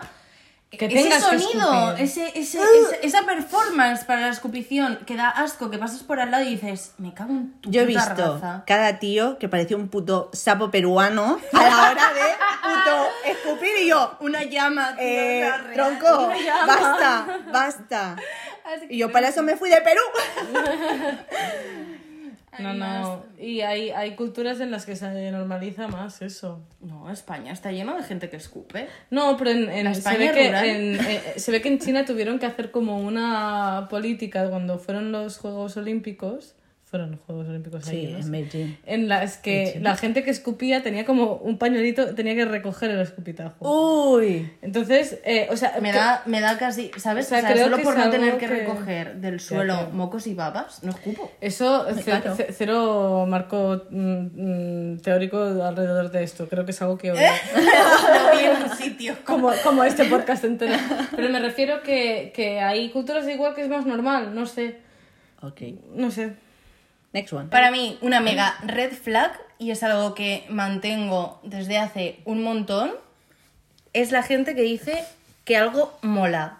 [0.77, 2.03] Que ese tengas que sonido, escupir.
[2.03, 6.31] ese, ese, esa, esa performance para la escupición que da asco, que pasas por al
[6.31, 8.63] lado y dices, me cago en tu Yo he visto raza".
[8.65, 12.21] cada tío que parecía un puto sapo peruano a la hora de
[12.63, 16.65] puto escupir y yo, Una llama, tío, eh, tronco, Una llama.
[16.65, 18.15] basta, basta.
[18.89, 20.01] Y yo para eso me fui de Perú.
[22.59, 23.23] No, no.
[23.39, 26.61] Y hay, hay culturas en las que se normaliza más eso.
[26.81, 28.87] No, España está lleno de gente que escupe.
[29.09, 31.79] No, pero en, en- La se, España ve que en, eh, se ve que en
[31.79, 36.55] China tuvieron que hacer como una política cuando fueron los Juegos Olímpicos.
[36.93, 38.19] Fueron los Juegos Olímpicos Sí, ahí, ¿no?
[38.19, 38.77] en Beijing.
[38.85, 42.99] En las que la gente que escupía tenía como un pañuelito, tenía que recoger el
[42.99, 43.55] escupitajo.
[44.15, 44.51] Uy.
[44.61, 47.25] Entonces, eh, o sea, Me que- da, me da casi, ¿sabes?
[47.25, 49.89] O sea, O sea, creo solo que por no tener que, que- recoger del suelo
[49.91, 51.31] mocos y babas, no escupo.
[51.41, 52.35] eso, Claro.
[52.35, 56.47] ce- cero marco mm, mm, teórico alrededor de esto.
[56.47, 57.07] Creo que es algo que...
[57.07, 57.15] ¿Eh?
[58.37, 59.15] Vi en un sitio.
[59.25, 60.75] como, como este podcast entero.
[61.15, 64.77] Pero me refiero que, que hay culturas igual que es más normal, no sé,
[65.41, 65.59] Ok.
[65.95, 66.42] no sé.
[67.13, 67.49] Next one.
[67.49, 72.91] Para mí, una mega red flag, y es algo que mantengo desde hace un montón,
[73.93, 75.05] es la gente que dice
[75.45, 76.59] que algo mola.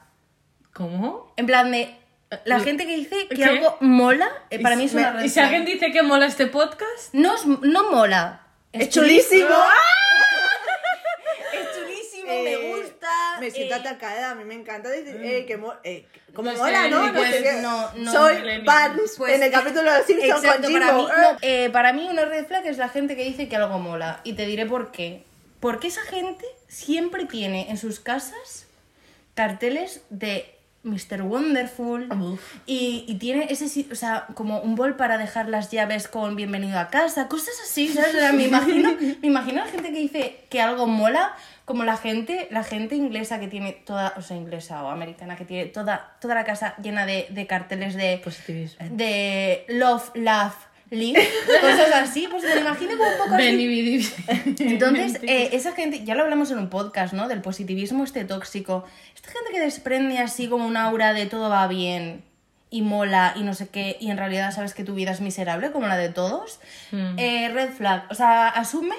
[0.73, 1.33] ¿Cómo?
[1.37, 1.95] En plan de...
[2.45, 3.45] La gente que dice que ¿Qué?
[3.45, 5.45] algo mola, eh, para mí es una red ¿Y si flag.
[5.45, 7.13] alguien dice que mola este podcast?
[7.13, 8.41] No, es- no mola.
[8.71, 9.49] ¡Es chulísimo!
[11.53, 12.82] Es chulísimo, Eh, me gusta.
[13.39, 16.57] Me siento eh, atacada, a mí me encanta decir, eh, que mo eh, como No
[16.57, 17.07] mola, sé, ¿no?
[17.07, 18.35] No pues, no, no, Soy.
[18.65, 21.09] Barnes Pues, en el capítulo de los Simpsons con Exacto, para mí, Jimbo.
[21.09, 24.21] no, eh, para mí una red flag es la gente que dice que algo mola.
[24.23, 25.23] Y te diré por qué.
[25.59, 28.67] Porque esa gente siempre tiene en sus casas
[29.35, 31.21] carteles de Mr.
[31.21, 32.09] Wonderful
[32.65, 36.77] y, y tiene ese, o sea, como un bol para dejar las llaves con bienvenido
[36.77, 38.15] a casa, cosas así, ¿sabes?
[38.15, 41.83] O sea, me imagino, me imagino a la gente que dice que algo mola, como
[41.83, 45.65] la gente, la gente inglesa que tiene toda, o sea, inglesa o americana, que tiene
[45.67, 48.85] toda, toda la casa llena de, de carteles de Positivismo.
[48.91, 50.55] de love, love,
[50.89, 51.25] live,
[51.61, 54.13] cosas así, pues me imagino como un poco así.
[54.59, 57.29] Entonces, eh, esa gente, ya lo hablamos en un podcast, ¿no?
[57.29, 58.83] Del positivismo este tóxico.
[59.15, 62.23] Esta gente que desprende así como un aura de todo va bien
[62.69, 65.71] y mola y no sé qué, y en realidad sabes que tu vida es miserable,
[65.71, 66.59] como la de todos.
[66.91, 68.05] Eh, red flag.
[68.09, 68.95] O sea, asume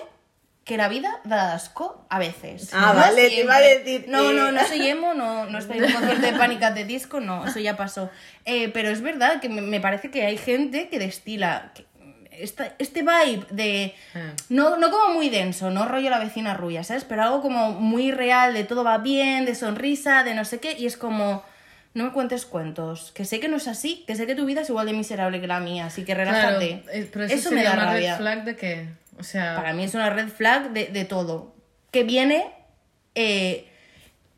[0.65, 2.71] que la vida da asco a veces.
[2.73, 3.85] Ah, No vale, te iba a siempre.
[3.93, 6.75] decir No, que- no, no soy emo, no, no estoy en un concierto de pánicas
[6.75, 8.11] de disco, no, eso ya pasó.
[8.47, 11.85] Eh, pero es verdad que me, parece que hay gente que destila que-
[12.31, 13.95] esta- este vibe de...
[14.15, 14.33] Ah.
[14.49, 17.05] No, no como muy denso, no rollo la vecina rubia, ¿sabes?
[17.05, 20.73] Pero algo como muy real, de todo va bien, de sonrisa, de no sé qué,
[20.79, 21.45] y es como...
[21.93, 24.63] No me cuentes cuentos, que sé que no es así, que sé que tu vida
[24.63, 26.83] es igual de miserable que la mía, así que Claro, relájate.
[26.93, 28.13] eh, pero eso, eso me da una rabia.
[28.15, 28.89] red flag de qué?
[29.19, 31.55] O sea, Para mí es una red flag de, de todo.
[31.91, 32.53] Que viene
[33.15, 33.69] eh,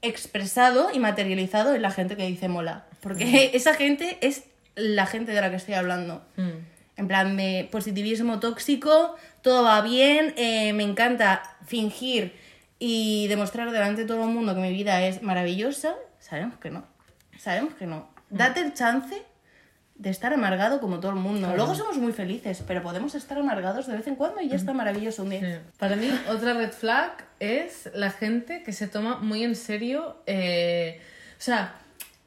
[0.02, 2.86] expresado y materializado en la gente que dice mola.
[3.00, 6.24] Porque esa gente es la gente de la que estoy hablando.
[6.36, 6.76] mm.
[6.98, 12.34] En plan de positivismo tóxico, todo va bien, eh, me encanta fingir
[12.78, 15.94] y demostrar delante de todo el mundo que mi vida es maravillosa.
[16.20, 16.86] Sabemos que no.
[17.38, 18.08] Sabemos que no.
[18.30, 19.22] Date el chance
[19.98, 21.52] de estar amargado como todo el mundo.
[21.56, 24.72] Luego somos muy felices, pero podemos estar amargados de vez en cuando y ya está
[24.72, 25.40] maravilloso un día.
[25.40, 25.70] Sí.
[25.78, 30.22] Para mí, otra red flag es la gente que se toma muy en serio.
[30.26, 31.00] eh,
[31.38, 31.74] o sea,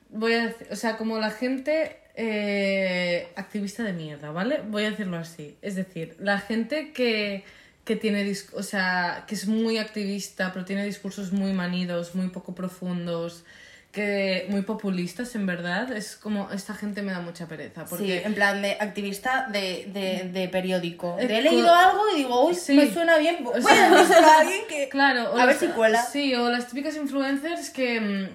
[0.10, 4.62] voy a decir, o sea, como la gente eh, activista de mierda, ¿vale?
[4.68, 5.58] Voy a decirlo así.
[5.62, 7.44] Es decir, la gente que,
[7.86, 12.54] que tiene, o sea, que es muy activista, pero tiene discursos muy manidos, muy poco
[12.54, 13.46] profundos,
[13.92, 15.92] que muy populistas, en verdad.
[15.92, 17.86] Es como, esta gente me da mucha pereza.
[17.86, 21.16] Porque Sí, en plan de activista de, de, de periódico.
[21.16, 22.76] De he leído algo y digo, uy, Sí.
[22.76, 23.44] me suena bien.
[23.44, 24.90] Voy a alguien que.
[24.90, 26.04] Claro, o a ver si cuela.
[26.04, 28.28] Sí, o las típicas influencers que, mm,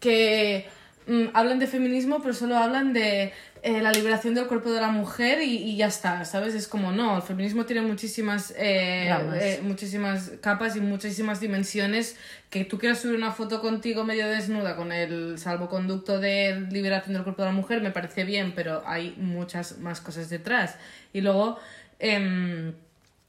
[0.00, 0.68] que
[1.06, 4.90] mm, hablan de feminismo, pero solo hablan de eh, la liberación del cuerpo de la
[4.90, 6.54] mujer y, y ya está, ¿sabes?
[6.54, 12.16] Es como, no, el feminismo tiene muchísimas, eh, eh, muchísimas capas y muchísimas dimensiones.
[12.50, 17.22] Que tú quieras subir una foto contigo medio desnuda con el salvoconducto de liberación del
[17.24, 20.76] cuerpo de la mujer, me parece bien, pero hay muchas más cosas detrás.
[21.12, 21.58] Y luego...
[21.98, 22.74] em,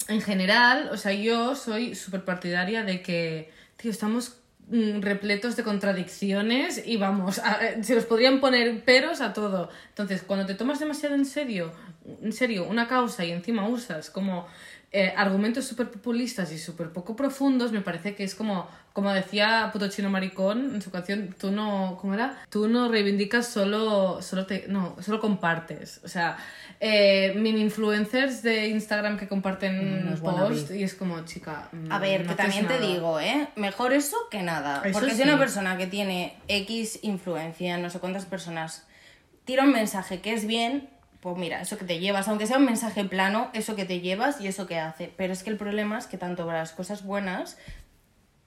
[0.07, 4.37] en general, o sea, yo soy súper partidaria de que, tío, estamos
[4.71, 9.69] repletos de contradicciones y vamos, a- eh, se los podrían poner peros a todo.
[9.89, 11.71] Entonces, cuando te tomas demasiado en serio,
[12.21, 14.47] en serio, una causa y encima usas como
[14.91, 19.69] eh, argumentos súper populistas y súper poco profundos, me parece que es como, como decía
[19.73, 22.41] Puto Chino Maricón en su canción, tú no, ¿cómo era?
[22.49, 25.99] Tú no reivindicas, solo, solo te, no, solo compartes.
[26.05, 26.37] O sea,
[26.79, 31.69] eh, mini influencers de Instagram que comparten No es posts y es como, chica.
[31.71, 33.47] mm, A ver, no que también te digo, ¿eh?
[33.55, 34.81] Mejor eso que nada.
[34.83, 38.85] Eso Porque si una persona que tiene X influencia en no sé cuántas personas
[39.45, 40.89] tira un mensaje que es bien,
[41.21, 44.41] pues mira, eso que te llevas, aunque sea un mensaje plano, eso que te llevas
[44.41, 45.11] y eso que hace.
[45.17, 47.57] Pero es que el problema es que tanto para las cosas buenas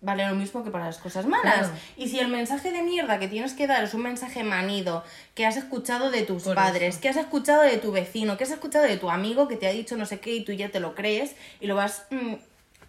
[0.01, 1.69] vale lo mismo que para las cosas malas.
[1.69, 1.73] Claro.
[1.97, 5.45] Y si el mensaje de mierda que tienes que dar es un mensaje manido, que
[5.47, 7.01] has escuchado de tus Por padres, eso.
[7.01, 9.73] que has escuchado de tu vecino, que has escuchado de tu amigo que te ha
[9.73, 12.35] dicho no sé qué y tú ya te lo crees y lo vas mm,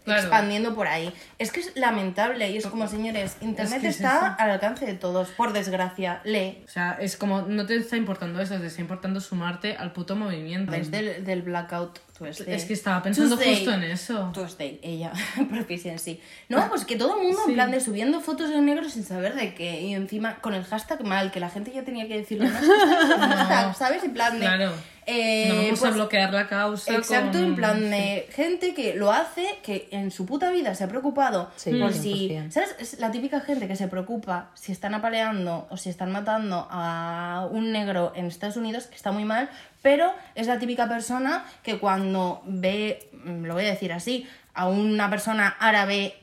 [0.06, 0.22] Claro.
[0.22, 1.14] expandiendo por ahí.
[1.38, 5.30] Es que es lamentable y es como, señores, Internet que está al alcance de todos,
[5.30, 6.22] por desgracia.
[6.24, 6.64] Lee.
[6.66, 10.16] O sea, es como, no te está importando eso, te está importando sumarte al puto
[10.16, 10.72] movimiento.
[10.72, 12.54] Desde el del blackout Tuesday.
[12.54, 13.56] Es que estaba pensando Tuesday.
[13.56, 14.32] justo en eso.
[14.34, 15.12] Tuesday, ella,
[15.50, 16.20] proficiency.
[16.50, 17.52] No, pues que todo el mundo Sí.
[17.52, 19.82] en plan de subiendo fotos en negro sin saber de qué.
[19.82, 22.50] Y encima con el hashtag mal, que la gente ya tenía que decirlo.
[22.50, 24.04] No, es que ¿sabes?
[24.04, 24.40] En plan de...
[24.46, 24.74] Claro.
[25.12, 26.93] Eh, no vamos a pues, bloquear la causa.
[26.93, 30.84] Exacto, con- en plan de gente que lo hace, que en su puta vida se
[30.84, 31.93] ha preocupado Sí, por 100%.
[32.02, 32.52] si.
[32.52, 32.76] ¿Sabes?
[32.80, 37.48] Es la típica gente que se preocupa si están apaleando o si están matando a
[37.52, 39.50] un negro en Estados Unidos, que está muy mal,
[39.82, 44.67] pero es la típica persona que cuando ve, mm, lo voy a decir así, a
[44.67, 46.15] una persona árabe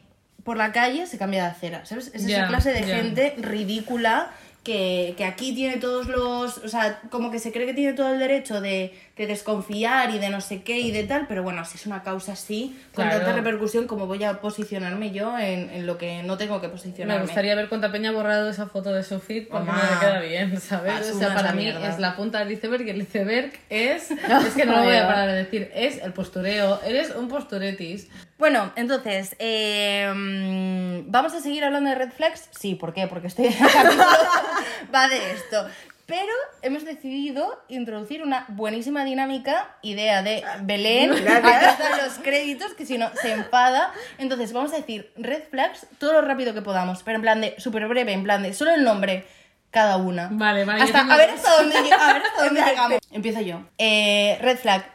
[0.44, 2.12] por la calle se cambia de acera, ¿sabes?
[2.14, 4.31] Es esa clase de gente ridícula
[4.66, 6.59] que, que aquí tiene todos los.
[6.59, 10.18] O sea, como que se cree que tiene todo el derecho de, de desconfiar y
[10.18, 13.05] de no sé qué y de tal, pero bueno, si es una causa así, con
[13.07, 13.20] Claro.
[13.24, 16.72] tanta repercusión, como voy a posicionarme yo en, en lo que no tengo que Me
[16.74, 17.22] posicionarme?
[17.24, 19.83] gustaría ver cuánta peña ha borrado esa foto de su feed porque Mamá.
[19.83, 21.11] no le queda bien, ¿sabes?
[21.11, 21.88] O sea, para mí mierda.
[21.88, 24.11] es la punta del iceberg y el iceberg es...
[24.46, 26.83] es que no lo voy a parar de decir, es el postureo.
[26.83, 28.09] Eres un posturetis.
[28.38, 32.50] Bueno, entonces, eh, mm, ¿vamos a seguir hablando de red flags?
[32.59, 33.07] Sí, ¿por qué?
[33.07, 34.05] Porque este capítulo
[34.94, 35.66] va de esto.
[36.07, 41.45] Pero hemos decidido introducir una buenísima dinámica, idea de Belén, Gracias.
[41.45, 43.92] aquí están los créditos, que si no se enfada.
[44.19, 47.55] Entonces, vamos a decir red flags todo lo rápido que podamos, pero en plan de
[47.59, 49.27] súper breve, en plan de solo el nombre
[49.73, 50.29] cada una.
[50.31, 52.99] Vale, vale, Hasta, a ver hasta dónde, a ver hasta dónde llegamos.
[53.11, 53.62] Empiezo yo.
[53.79, 54.87] Eh, red flag.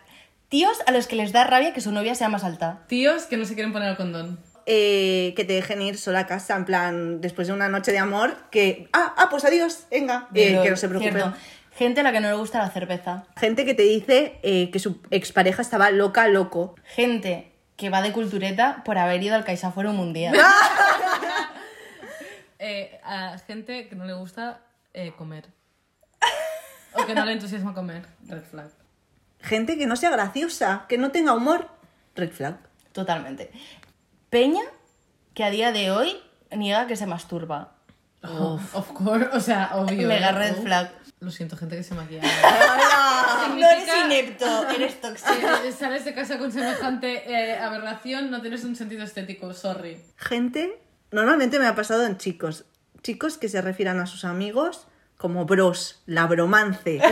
[0.48, 2.80] Tíos a los que les da rabia que su novia sea más alta.
[2.88, 4.40] Tíos que no se quieren poner el condón.
[4.66, 7.98] Eh, que te dejen ir sola a casa, en plan, después de una noche de
[7.98, 11.16] amor, que, ah, ah, pues adiós, venga, eh, que no se preocupen.
[11.16, 11.38] cierto,
[11.74, 13.26] Gente a la que no le gusta la cerveza.
[13.38, 16.76] Gente que te dice eh, que su expareja estaba loca, loco.
[16.84, 20.32] Gente que va de cultureta por haber ido al CaixaForum un día.
[22.64, 24.62] Eh, a gente que no le gusta
[24.94, 25.46] eh, comer.
[26.94, 28.06] O que no le entusiasma comer.
[28.28, 28.70] Red flag.
[29.40, 31.70] Gente que no sea graciosa, que no tenga humor.
[32.16, 32.58] Red flag.
[32.92, 33.50] Totalmente.
[34.32, 34.64] Peña
[35.34, 36.16] que a día de hoy
[36.56, 37.76] niega que se masturba.
[38.24, 40.08] of course, o sea, obvio.
[40.08, 40.32] Mega ¿eh?
[40.32, 40.90] red flag.
[41.20, 42.22] Lo siento, gente que se maquilla.
[43.52, 45.48] No eres inepto, eres tóxico.
[45.64, 50.02] Si sales de casa con semejante eh, aberración, no tienes un sentido estético, sorry.
[50.16, 50.80] Gente,
[51.12, 52.64] normalmente me ha pasado en chicos.
[53.04, 57.02] Chicos que se refieran a sus amigos como bros, la bromance.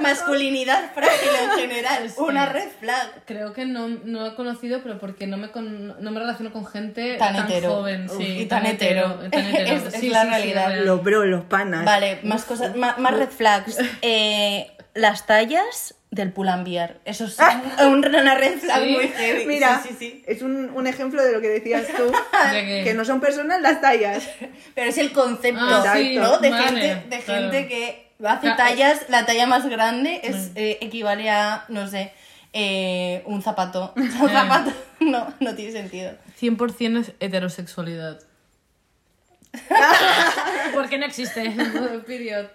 [0.00, 2.10] Masculinidad frágil en general.
[2.18, 3.24] Una red flag.
[3.26, 6.64] Creo que no, no he conocido, pero porque no me, con- no me relaciono con
[6.66, 7.70] gente Tan tan, hetero.
[7.76, 8.06] joven.
[8.10, 9.14] Uf, Sí, y tan hetero.
[9.30, 9.76] tan hetero.
[9.76, 10.68] Es- es Sí, la sí, realidad.
[10.68, 10.86] real.
[10.86, 11.84] los bros, los panas.
[11.84, 13.76] Vale, más cosas, más, más red flags.
[14.02, 17.00] Eh, las tallas del pull&bear.
[17.04, 17.36] Eso es
[17.80, 18.92] un- una red flag Sí.
[18.92, 19.46] muy heavy.
[19.46, 20.24] Mira, Sí, sí, sí.
[20.26, 22.10] es un, un ejemplo de lo que decías tú,
[22.84, 24.26] que no son personas las tallas.
[24.74, 26.38] Pero es el concepto, Ah, sí, ¿no?
[26.38, 27.42] De, vale, gente, de claro.
[27.50, 32.12] gente que hace tallas, la talla más grande es, eh, equivale a, no sé,
[32.54, 33.92] eh, un zapato.
[33.96, 36.12] O sea, un zapato no, no tiene sentido.
[36.40, 38.20] 100% es heterosexualidad.
[40.74, 41.54] Porque no existe.
[42.06, 42.46] Period.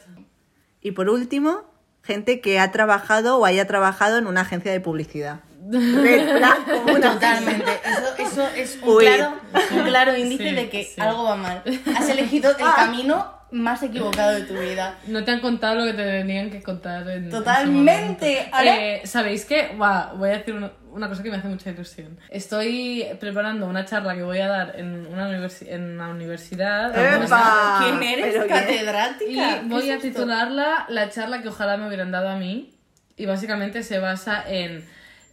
[0.82, 1.64] Y por último,
[2.04, 5.42] gente que ha trabajado o haya trabajado en una agencia de publicidad.
[5.70, 7.72] Red flag como una Totalmente.
[8.18, 9.06] Eso, eso es un Uy.
[9.06, 9.34] claro,
[9.72, 11.00] un claro índice Sí, de que sí.
[11.02, 11.62] algo va mal.
[11.96, 14.96] Has elegido el camino más equivocado de tu vida.
[15.08, 18.50] No te han contado lo que te tenían que contar en Totalmente.
[18.64, 19.72] Eh, ¿Sabéis qué?
[19.78, 22.18] Buah, voy a decir una, una cosa que me hace mucha ilusión.
[22.30, 26.98] Estoy preparando una charla que voy a dar en una, universi- en una universidad.
[26.98, 27.80] ¡Epa!
[27.84, 28.36] ¿Quién eres?
[28.48, 29.30] Catedrática.
[29.30, 30.08] Y ¿Qué voy es a esto?
[30.08, 32.74] titularla La charla que ojalá me hubieran dado a mí.
[33.18, 34.88] Y básicamente se basa en,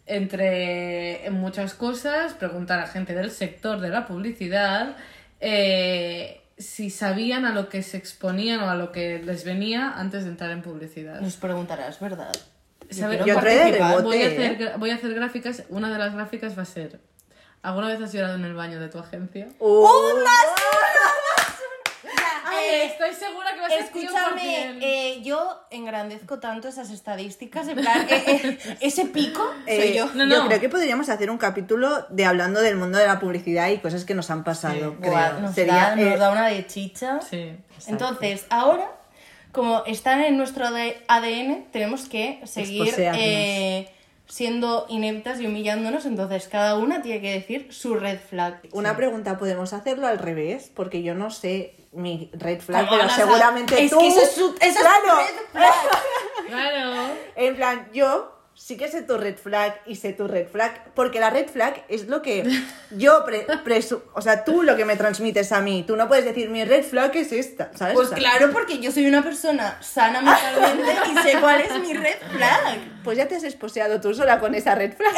[0.09, 4.97] entre en muchas cosas, preguntar a gente del sector de la publicidad
[5.41, 10.25] eh, si sabían a lo que se exponían o a lo que les venía antes
[10.25, 11.21] de entrar en publicidad.
[11.21, 12.33] Nos preguntarás, ¿verdad?
[12.91, 14.03] ¿Sabe- quiero Yo rebote.
[14.03, 14.27] voy, a ¿eh?
[14.57, 15.63] hacer, voy a hacer gráficas.
[15.69, 17.01] Una de las gráficas va a ser...
[17.61, 19.49] ¿Alguna vez has llorado en el baño de tu agencia?
[19.59, 19.87] Uh,
[22.61, 24.79] Eh, Estoy segura que va a ser Escúchame, 100%.
[24.83, 30.07] eh, yo engrandezco tanto esas estadísticas, en plan, eh, eh, ese pico soy yo.
[30.15, 30.47] No, Yo no.
[30.49, 34.05] creo que podríamos hacer un capítulo de hablando del mundo de la publicidad y cosas
[34.05, 34.97] que nos han pasado.
[35.01, 35.13] creo.
[35.13, 37.21] Buah, nos, Sería, da, nos eh, da una de chicha.
[37.21, 37.53] Sí.
[37.87, 38.91] Entonces, ahora,
[39.53, 42.93] como están en nuestro ADN, tenemos que seguir
[44.27, 46.05] siendo ineptas y humillándonos.
[46.07, 48.61] Entonces, cada una tiene que decir su red flag.
[48.73, 50.71] Una pregunta, ¿podemos hacerlo al revés?
[50.75, 53.85] Porque yo no sé mi red flag, ¿Cómo pero a seguramente saber?
[53.87, 53.99] Es tú...
[53.99, 55.17] que eso es su- eso es claro.
[55.19, 55.75] red flag.
[56.49, 57.03] Claro.
[57.37, 61.21] En plan, yo sí que sé tu red flag y sé tu red flag, porque
[61.21, 62.45] la red flag es lo que
[62.91, 65.85] yo pre- presu- O sea, tú lo que me transmites a mí.
[65.87, 67.95] Tú no puedes decir, mi red flag es esta, ¿sabes?
[67.95, 71.79] Pues O sea, claro, porque yo soy una persona sana mentalmente y sé cuál es
[71.81, 72.79] mi red flag.
[73.05, 75.15] Pues ya te has esposeado tú sola con esa red flag.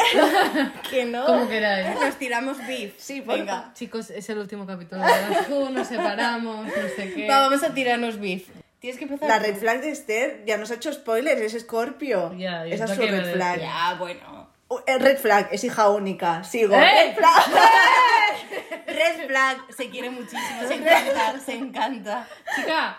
[0.89, 1.25] Que no.
[1.25, 1.99] Como queráis.
[1.99, 2.93] Nos tiramos beef.
[2.97, 3.71] Sí, venga.
[3.73, 7.27] Chicos, es el último capítulo de Who, nos separamos, no sé qué.
[7.27, 8.47] Va, vamos a tirarnos beef.
[8.81, 9.29] Tienes que empezar.
[9.29, 12.33] La red flag de Esther ya nos ha hecho spoilers, es Scorpio.
[12.35, 13.59] Ya, Esa es su red flag.
[13.59, 14.49] Ya, bueno.
[14.69, 16.43] Uh, eh, Red flag, es hija única.
[16.43, 16.73] Sigo.
[16.73, 16.79] ¡Eh!
[16.79, 17.43] Red flag.
[18.87, 22.27] Red flag, se quiere muchísimo, se encanta, se encanta.
[22.55, 22.97] Chica,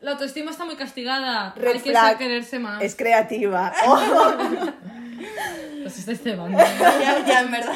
[0.00, 1.52] la autoestima está muy castigada.
[1.56, 2.04] Red Hay flag.
[2.04, 2.82] saber quererse más.
[2.82, 3.72] Es creativa.
[3.84, 4.00] Oh.
[5.86, 6.58] Os estáis cebando.
[7.00, 7.74] Ya, ya, en verdad.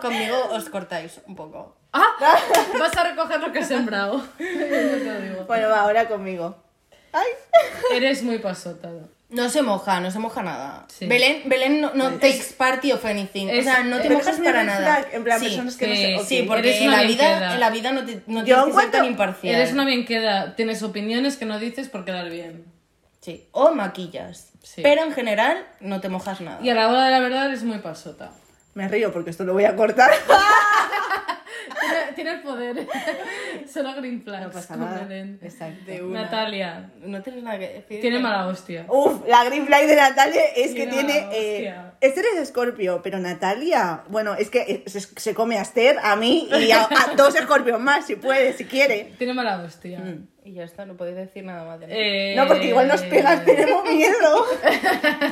[0.00, 1.77] Conmigo os cortáis un poco.
[1.92, 2.06] Ah,
[2.78, 4.18] Vas a recoger lo que has sembrado.
[4.38, 5.44] Yo te lo digo.
[5.46, 6.56] Bueno, va, ahora conmigo.
[7.12, 7.26] Ay.
[7.94, 8.90] Eres muy pasota.
[9.30, 10.86] No se moja, no se moja nada.
[10.88, 11.06] Sí.
[11.06, 13.48] Belén, Belén no, no takes party of anything.
[13.48, 14.78] es- o sea, no te mojas para nada.
[15.02, 16.16] flag, en plan, sí, personas que no sí, sé.
[16.16, 16.24] ok.
[16.26, 18.90] sí, porque en la, vida, en la vida no, te, no tienes que ser encuentro-
[19.00, 19.54] tan imparcial.
[19.54, 20.56] Eres una bien queda.
[20.56, 22.64] Tienes opiniones que no dices por quedar bien.
[23.20, 24.52] Sí, o maquillas.
[24.62, 24.80] Sí.
[24.82, 26.60] Pero en general no te mojas nada.
[26.62, 28.30] Y a la hora de la verdad eres muy pasota.
[28.74, 30.10] Me río porque esto lo voy a cortar.
[32.18, 32.86] Tiene, el poder.
[33.72, 34.46] Solo green flags.
[34.46, 35.06] No pasa nada.
[35.40, 35.84] Exacto.
[35.86, 36.22] De una.
[36.22, 36.90] Natalia.
[37.00, 38.00] No tienes nada que decir.
[38.00, 38.86] Tiene mala hostia.
[38.88, 41.18] Uf, la green flag de Natalia es que tiene.
[41.32, 41.92] Eh, hostia.
[42.00, 46.16] este eres Escorpio, pero Natalia, bueno, es que eh, se, se come a Esther, a
[46.16, 49.12] mí y a, a dos escorpios más, si puede, si quiere.
[49.18, 50.02] Tiene mala hostia.
[50.44, 51.92] Y ya está, no podéis decir nada más de mí.
[51.94, 54.44] Eh, No, porque igual nos pegan, tenemos miedo.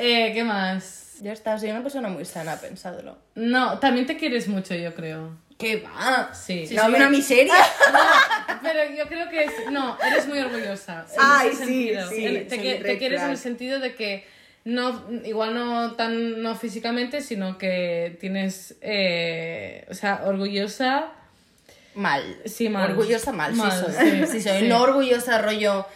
[0.00, 1.16] Eh, ¿Qué más?
[1.22, 3.18] Ya está, soy una persona muy sana, pensadlo.
[3.34, 5.36] No, también te quieres mucho, yo creo.
[5.58, 6.32] ¿Qué va?
[6.34, 6.68] Sí.
[6.72, 7.52] No, soy una miseria.
[8.62, 11.04] Pero yo creo que es, no, eres muy orgullosa.
[11.12, 12.08] en Ay, ese sí, sentido.
[12.10, 14.24] sí, te, que- quieres en el sentido de que
[14.64, 21.08] no, igual no tan no físicamente, sino que tienes, eh, o sea, orgullosa.
[21.94, 22.22] Mal.
[22.46, 22.90] Sí, mal.
[22.92, 24.10] Orgullosa mal, Mal, sí soy.
[24.10, 24.60] sí, Sí soy.
[24.60, 24.68] sí.
[24.68, 25.86] No orgullosa rollo...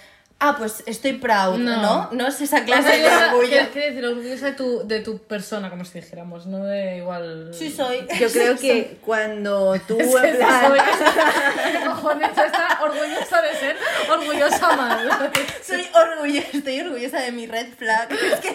[0.45, 1.77] Ah, pues estoy proud, ¿no?
[1.81, 2.09] No.
[2.11, 3.49] No, es esa clase de orgullo.
[3.49, 7.51] quiero- quiero decir, orgullosa de tu, de tu persona, como si dijéramos, no de igual.
[7.55, 8.07] Sí soy.
[8.19, 10.79] Yo creo que cuando tú, Es que en sí plan- soy.
[12.45, 13.77] Está orgullosa de ser
[14.11, 15.31] orgullosa mal.
[15.65, 18.09] Soy orgullosa, estoy orgullosa de mi red flag.
[18.13, 18.55] Es que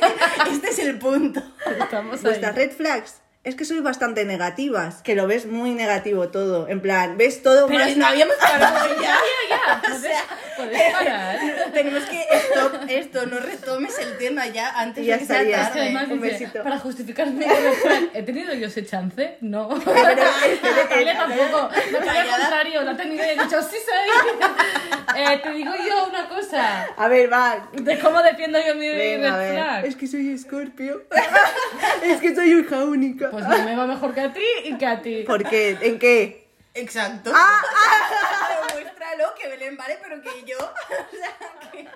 [0.52, 1.42] este es el punto.
[1.80, 2.22] Estamos ahí.
[2.24, 3.16] Vuestras red flags
[3.48, 6.68] es que sois bastante negativas, que lo ves muy negativo todo.
[6.68, 7.96] En plan, ves todo Pero más.
[7.96, 9.16] no habíamos parado ya.
[9.50, 9.82] Ya,
[10.58, 11.40] puedes parar.
[11.74, 15.62] Tenemos que stop esto, no retomes el tema ya antes Ya de que sea estaría.
[15.62, 15.82] Es que tarde.
[15.86, 16.64] además Un dice, besito.
[16.64, 19.38] para justificar mi red flag, ¿he tenido yo ese chance?
[19.40, 19.70] No.
[19.70, 20.04] Pero
[20.76, 21.70] Natalia tampoco.
[22.30, 24.40] Contrario, la técnica y he dicho, sí soy.
[25.18, 26.86] Eh, te digo yo una cosa.
[26.96, 27.70] A ver, va.
[27.74, 29.86] De cómo defiendo yo mi Venga, red flag.
[29.86, 31.04] Es que soy escorpio.
[32.04, 33.30] es que soy hija única.
[33.32, 35.24] Pues no me va mejor que a ti y que a ti.
[35.26, 35.78] ¿Por qué?
[35.82, 36.48] ¿En qué?
[36.74, 37.32] Exacto.
[37.34, 37.62] Ah,
[38.68, 40.58] Demuéstralo que Belén vale, pero que yo.
[40.90, 41.88] O sea, que...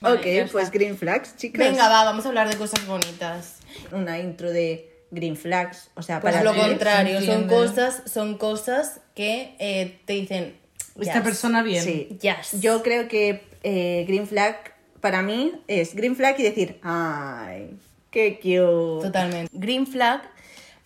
[0.00, 1.58] Vale, ok, pues green flags, chicas.
[1.58, 3.58] Venga, va, vamos a hablar de cosas bonitas.
[3.92, 5.90] Una intro de green flags.
[5.94, 10.65] O sea, Pues para lo contrario, son cosas, son cosas que eh, te dicen.
[11.00, 11.82] Esta "Yes, persona bien.
[11.84, 12.18] Sí.
[12.20, 12.60] Yes.
[12.60, 14.56] Yo creo que eh, green flag
[15.00, 17.76] para mí es green flag y decir, ay,
[18.10, 19.06] qué cute.
[19.06, 19.50] Totalmente.
[19.52, 20.22] Green flag.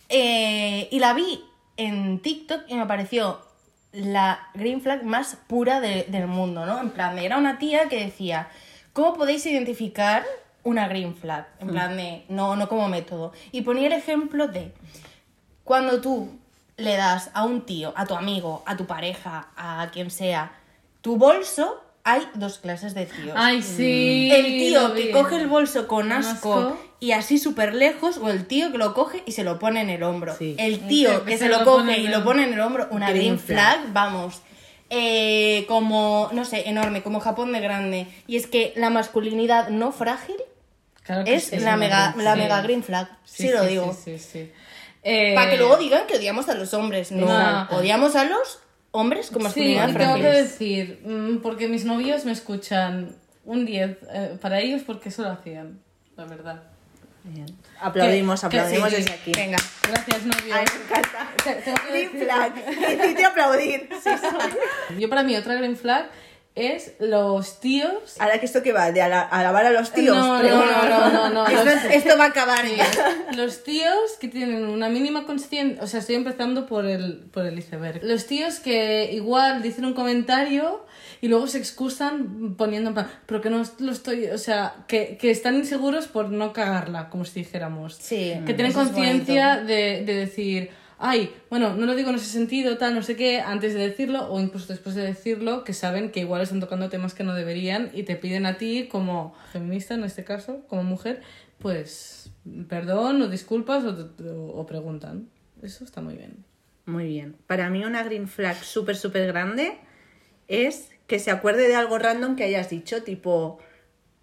[0.09, 1.41] eh, y la vi
[1.77, 3.39] en TikTok y me pareció
[3.93, 6.81] la green flag más pura de- del mundo, ¿no?
[6.81, 8.49] En plan, era una tía que decía,
[8.93, 10.25] ¿cómo podéis identificar
[10.63, 11.47] una green flag?
[11.59, 13.31] En plan de, no, no como método.
[13.53, 14.73] Y ponía el ejemplo de
[15.63, 16.29] cuando tú
[16.81, 20.53] le das a un tío, a tu amigo, a tu pareja, a quien sea,
[21.01, 23.33] tu bolso, hay dos clases de tíos.
[23.35, 24.29] Ay, sí.
[24.31, 26.77] El tío que coge el bolso con asco, asco.
[26.99, 29.89] y así súper lejos, o el tío que lo coge y se lo pone en
[29.89, 30.35] el hombro.
[30.35, 30.55] Sí.
[30.57, 33.39] El tío que, se, lo coge y lo pone en el hombro, una Green green
[33.39, 34.41] flag, vamos.
[34.89, 38.07] Eh, como, no sé, enorme, como Japón de grande.
[38.27, 40.35] Y es que la masculinidad no frágil
[41.03, 43.09] Claro que es sí, la, mega, la mega green flag.
[43.23, 43.93] Sí, Sí, lo digo.
[43.93, 44.51] Sí, sí, sí.
[45.03, 47.11] Eh, Para que luego digan que odiamos a los hombres.
[47.11, 47.67] No, No.
[47.71, 48.59] odiamos a los
[48.91, 53.65] hombres con Sí, masculinidad y tengo que decir, mm, porque mis novios me escuchan un
[53.65, 55.79] 10 eh, para ellos porque eso lo hacían,
[56.17, 56.63] la verdad.
[57.23, 57.45] Bien.
[57.79, 59.31] Aplaudimos, Que- que aplaudimos sí, desde aquí.
[59.35, 59.57] Venga.
[59.87, 60.57] Gracias, novios.
[60.57, 61.87] Ay, me encanta.
[61.89, 62.55] Green flag.
[62.97, 63.89] Necesito aplaudir.
[64.03, 64.09] Sí.
[64.99, 66.09] Yo para mí otra green flag
[66.53, 68.19] es los tíos...
[68.19, 70.17] Ahora que esto que va, de ala- alabar a los tíos.
[70.17, 71.47] No, no, no, no, no, no.
[71.47, 72.85] Esto, va a acabar ya.
[73.37, 77.57] Los tíos que tienen una mínima conciencia, o sea, estoy empezando por el, por el
[77.57, 78.03] iceberg.
[78.03, 80.85] Los tíos que igual dicen un comentario
[81.21, 85.17] y luego se excusan poniendo en plan, pero que no lo estoy, o sea, que,
[85.21, 87.95] que están inseguros por no cagarla, como si dijéramos.
[87.95, 90.71] Sí, Que tienen conciencia de, de decir,
[91.01, 94.31] ay, bueno, no lo digo en ese sentido, tal, no sé qué, antes de decirlo
[94.31, 97.89] o incluso después de decirlo, que saben que igual están tocando temas que no deberían
[97.93, 101.21] y te piden a ti como feminista en este caso, como mujer,
[101.59, 102.31] pues
[102.69, 103.89] perdón o disculpas o,
[104.23, 105.27] o- o preguntan.
[105.61, 106.45] Eso está muy bien.
[106.85, 107.35] Muy bien.
[107.47, 109.77] Para mí una green flag súper, súper grande
[110.47, 113.59] es que se acuerde de algo random que hayas dicho, tipo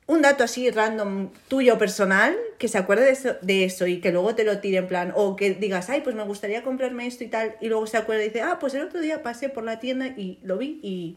[0.08, 4.10] un dato así random tuyo personal, que se acuerde de eso, de eso y que
[4.10, 7.24] luego te lo tire en plan, o que digas, ay, pues me gustaría comprarme esto
[7.24, 9.64] y tal, y luego se acuerde y dice, ah, pues el otro día pasé por
[9.64, 11.16] la tienda y lo vi y...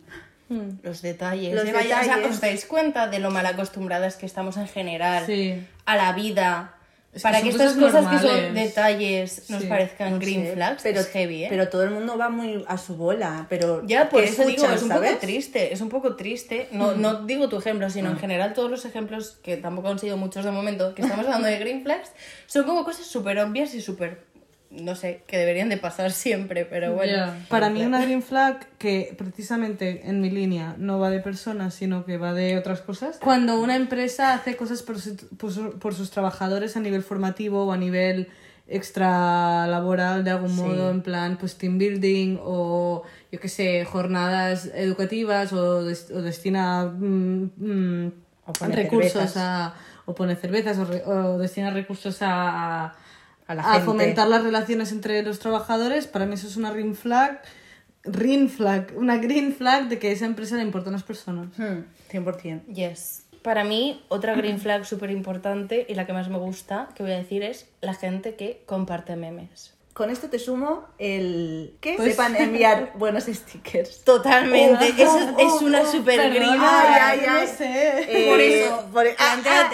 [0.84, 1.56] Los detalles.
[1.56, 2.32] Los vaya, o sea, detalles.
[2.36, 5.56] ¿Os dais cuenta de lo mal acostumbradas que estamos en general Sí.
[5.86, 6.76] a la vida
[7.22, 11.48] Para que estas cosas que son detalles nos parezcan green flags, pero, es heavy, ¿eh?
[11.50, 13.86] Pero todo el mundo va muy a su bola, pero...
[13.86, 16.70] Ya, por eso digo, es un poco triste, es un poco triste.
[16.72, 17.02] No, mm.
[17.02, 18.20] no digo tu ejemplo, sino en mm.
[18.20, 21.60] general todos los ejemplos, que tampoco han sido muchos de momento, que estamos hablando de
[21.60, 22.12] green flags,
[22.48, 24.31] son como cosas súper obvias y súper
[24.72, 27.34] no sé, que deberían de pasar siempre, pero bueno.
[27.50, 32.06] Para mí una green flag que precisamente en mi línea no va de personas, sino
[32.06, 33.18] que va de otras cosas.
[33.22, 34.98] Cuando una empresa hace cosas por,
[35.80, 38.30] por, sus trabajadores a nivel formativo o a nivel
[38.68, 44.70] extra laboral de algún modo, en plan pues team building o yo qué sé, jornadas
[44.74, 48.12] educativas o, o destina mm, mm,
[48.70, 49.74] recursos a
[50.06, 52.96] o pone cervezas o, destina recursos a a,
[53.86, 57.42] fomentar las relaciones entre los trabajadores, para mí eso es una green flag,
[58.04, 61.48] green flag, una green flag de que esa empresa le importan las personas.
[61.58, 62.62] 100%.
[62.68, 63.24] Hmm, yes.
[63.42, 67.14] Para mí, otra green flag súper importante y la que más me gusta, que voy
[67.14, 69.74] a decir, es la gente que comparte memes.
[69.94, 74.04] Con esto te sumo el que pues sepan enviar buenos stickers.
[74.04, 74.90] Totalmente.
[74.90, 77.02] eso es una super green flag.
[77.02, 78.06] Ay, ay, sé.
[78.08, 79.72] Eh, por eso, por, ah, ah.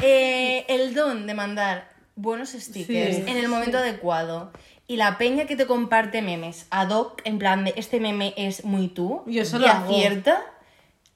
[0.00, 4.52] eh, el don de mandar buenos stickers en el momento adecuado.
[4.86, 8.64] Y la peña que te comparte memes ad hoc, en plan de este meme es
[8.64, 10.42] muy tú, Yo y acierta,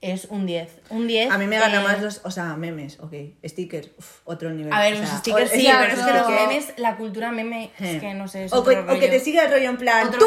[0.02, 0.68] es un 10.
[0.90, 1.30] Un 10.
[1.30, 3.14] A mí me gana más los, o sea, memes, ok.
[3.44, 3.88] Stickers,
[4.24, 4.72] otro nivel.
[4.72, 8.12] A ver, los stickers sí, pero es que los memes, la cultura meme, es que
[8.12, 10.26] no sé, es o, que, o que te siga el rollo en plan, tú,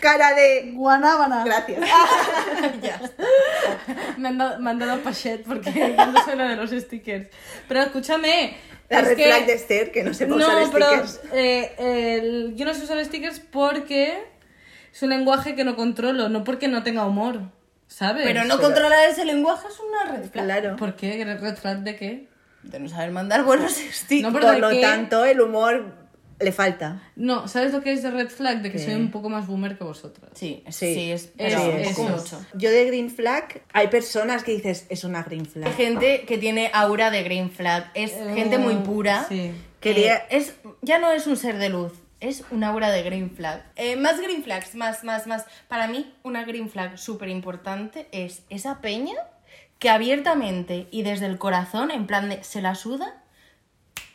[0.00, 1.44] cara de guanábana.
[1.44, 1.80] Gracias.
[2.82, 3.00] ya
[4.18, 7.28] me, han dado, me han dado pachet porque no suena de los stickers.
[7.68, 8.56] Pero escúchame,
[8.88, 11.20] la red flag de Esther, que no se puede usar stickers.
[11.32, 14.24] Eh, yo no sé usar stickers porque
[14.92, 17.40] es un lenguaje que no controlo, no porque no tenga humor,
[17.86, 18.24] ¿sabes?
[18.24, 20.44] Pero no controlar ese lenguaje es una red flag.
[20.44, 20.76] Claro.
[20.76, 21.24] ¿Por qué?
[21.24, 22.28] ¿Red flag de qué?
[22.62, 24.32] De no saber mandar buenos stickers.
[24.32, 26.05] No, Por lo tanto, el humor
[26.38, 27.02] le falta.
[27.16, 28.62] No, ¿sabes lo que es de red flag?
[28.62, 30.30] De que soy un poco más boomer que vosotras.
[30.34, 32.44] Sí, sí, es, es, mucho.
[32.54, 35.68] Yo de green flag, hay personas que dices, es una green flag.
[35.68, 37.90] Hay gente que tiene aura de green flag.
[37.94, 39.26] Es gente muy pura.
[39.28, 39.52] Sí.
[39.80, 43.64] Que es, ya no es un ser de luz, es una aura de green flag.
[43.76, 45.44] Eh, más green flags, más, más, más.
[45.68, 49.14] Para mí, una green flag súper importante es esa peña
[49.78, 53.22] que abiertamente y desde el corazón, en plan de se la suda,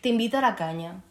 [0.01, 1.03] te invita a la caña.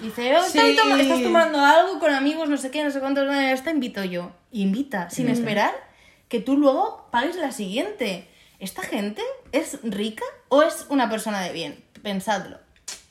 [0.00, 4.04] Dice, oh, estás tomando algo con amigos, no sé qué, no sé cuántos, esta invito
[4.04, 4.32] yo.
[4.52, 5.72] invita, sin esperar
[6.28, 8.28] que tú luego pagues la siguiente.
[8.58, 9.22] ¿Esta gente
[9.52, 11.84] es rica o es una persona de bien?
[12.02, 12.58] Pensadlo.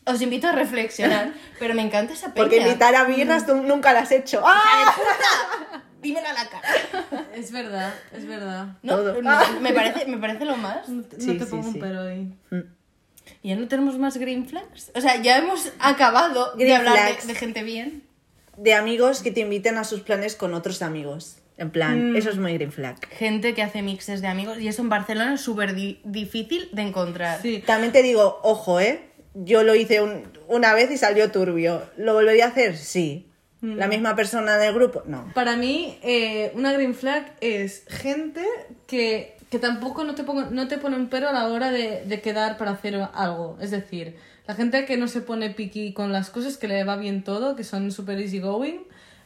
[0.05, 2.43] Os invito a reflexionar, pero me encanta esa peña.
[2.43, 4.41] Porque invitar a birras tú nunca la has hecho.
[4.45, 4.95] ¡Ah!
[4.95, 5.83] puta!
[6.01, 7.25] Dímela a la cara.
[7.35, 8.77] Es verdad, es verdad.
[8.83, 8.97] No,
[9.59, 10.87] me, parece, me parece lo más.
[10.87, 12.33] No te, pongo un pero ahí.
[12.49, 12.59] Mm.
[13.45, 14.89] ¿Y ya no tenemos más green flags?
[14.95, 18.01] O sea, ya hemos acabado de hablar de, gente bien.
[18.57, 21.37] De amigos que te inviten a sus planes con otros amigos.
[21.55, 22.15] En plan, mm.
[22.15, 23.07] eso es muy green flag.
[23.09, 27.39] Gente que hace mixes de amigos y eso en Barcelona es súper difícil de encontrar.
[27.39, 27.61] Sí.
[27.63, 29.11] También te digo, ojo, ¿eh?
[29.35, 30.01] Yo lo hice
[30.47, 31.83] una vez y salió turbio.
[31.97, 32.75] ¿Lo volvería a hacer?
[32.75, 33.29] Sí.
[33.61, 33.75] Mm.
[33.75, 35.03] ¿La misma persona del grupo?
[35.05, 35.31] No.
[35.35, 38.43] Para mí, eh, una green flag es gente
[38.87, 42.03] que que tampoco no te, pongo, no te pone un pero a la hora de,
[42.05, 43.57] de, quedar para hacer algo.
[43.61, 44.15] Es decir,
[44.47, 47.55] la gente que no se pone piqui con las cosas, que le va bien todo,
[47.55, 48.79] que son super easy going,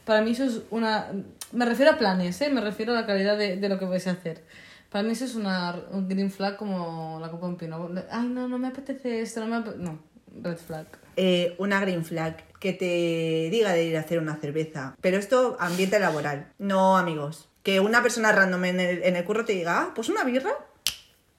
[0.04, 1.08] para mí eso es una...
[1.52, 2.50] Me refiero a planes, ¿eh?
[2.50, 4.44] Me refiero a la calidad de, de lo que vais a hacer.
[4.90, 7.90] Para mí eso es una, un green flag como la copa en pino.
[8.10, 9.82] Ay, no, no me apetece esto, no me apetece...
[9.82, 9.98] No,
[10.42, 10.86] red flag.
[11.16, 14.94] Eh, una green flag que te diga de ir a hacer una cerveza.
[15.00, 19.44] Pero esto, ambiente laboral, no amigos que una persona random en el, en el curro
[19.44, 20.52] te diga, ah, pues una birra,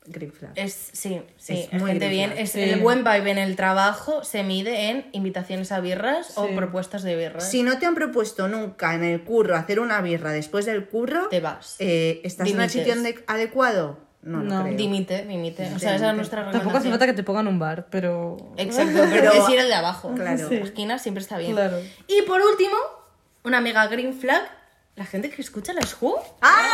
[0.06, 0.52] green flag.
[0.56, 2.34] Es, sí, sí, es, muy bien.
[2.36, 7.04] Es, El buen vibe en el trabajo se mide en invitaciones a birras o propuestas
[7.04, 7.50] de birras.
[7.50, 11.28] Si no te han propuesto nunca en el curro hacer una birra después del curro,
[11.30, 11.76] te vas.
[11.80, 12.94] Eh, ¿Estás en el sitio
[13.28, 14.12] adecuado?
[14.24, 15.72] No, no, dimite, dimite.
[15.76, 18.38] O sea, esa es nuestra Tampoco hace falta que te pongan un bar, pero.
[18.58, 20.14] Exacto, pero es ir el de abajo.
[20.14, 20.48] Claro.
[20.50, 21.54] La esquina siempre está bien.
[21.54, 21.80] Claro.
[22.08, 22.76] Y por último,
[23.44, 24.44] una mega green flag
[24.96, 26.22] la gente que escucha las Who.
[26.42, 26.66] ¡Ay!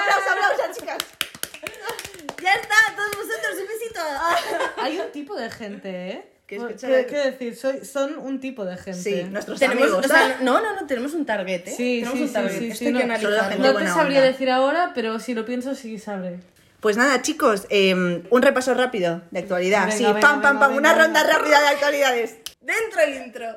[0.00, 0.98] ¡Aplausos, aplausos, chicas!
[2.42, 4.00] Ya está, todos vosotros, un besito.
[4.82, 6.32] Hay un tipo de gente, ¿eh?
[6.46, 6.56] ¿Qué,
[7.06, 7.56] ¿Qué, decir?
[7.56, 9.02] Soy, son un tipo de gente.
[9.02, 10.06] Sí, nuestros tenemos, amigos.
[10.06, 11.74] O sea, no, no, no, tenemos un target, ¿eh?
[11.76, 12.58] Sí, tenemos sí, un target.
[12.58, 13.00] sí, Esto sí, no,
[13.58, 16.40] no te sabría decir ahora, pero si lo pienso sí sabré.
[16.80, 17.92] Pues nada, chicos, eh,
[18.30, 19.86] un repaso rápido de actualidad.
[19.88, 22.36] Venga, sí, venga, pam, pam, pam, una ronda rápida de actualidades.
[22.60, 23.48] Dentro el intro.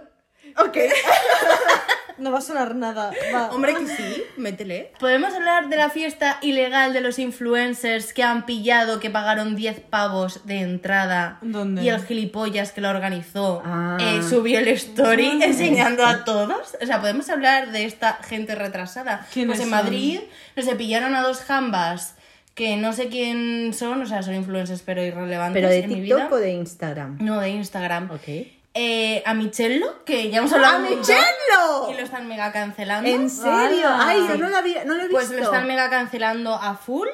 [0.58, 0.78] Ok.
[2.18, 3.12] No va a sonar nada.
[3.34, 3.50] Va.
[3.52, 4.92] Hombre, que sí, métele.
[5.00, 9.80] ¿Podemos hablar de la fiesta ilegal de los influencers que han pillado que pagaron 10
[9.82, 11.38] pavos de entrada?
[11.42, 11.84] ¿Dónde?
[11.84, 13.98] Y el gilipollas que lo organizó Ah.
[14.00, 16.76] eh, subió el story enseñando a todos.
[16.82, 19.26] O sea, podemos hablar de esta gente retrasada.
[19.34, 19.84] ¿Quiénes Pues en son?
[19.84, 20.20] Madrid
[20.56, 22.16] no se pillaron a dos jambas
[22.56, 25.96] que no sé quién son, o sea, son influencers pero irrelevantes ¿Pero de en mi
[26.02, 26.30] TikTok vida.
[26.32, 27.18] o de Instagram?
[27.22, 28.12] No, de Instagram.
[28.12, 28.28] Ok.
[28.74, 31.92] Eh, a Michello, que ya hemos hablado ¡A mucho, Michello!
[31.92, 33.10] Y lo están mega cancelando.
[33.10, 33.90] ¿En serio?
[33.90, 35.18] Ay, yo no lo, había, no lo he visto.
[35.18, 37.10] Pues lo están mega cancelando a full.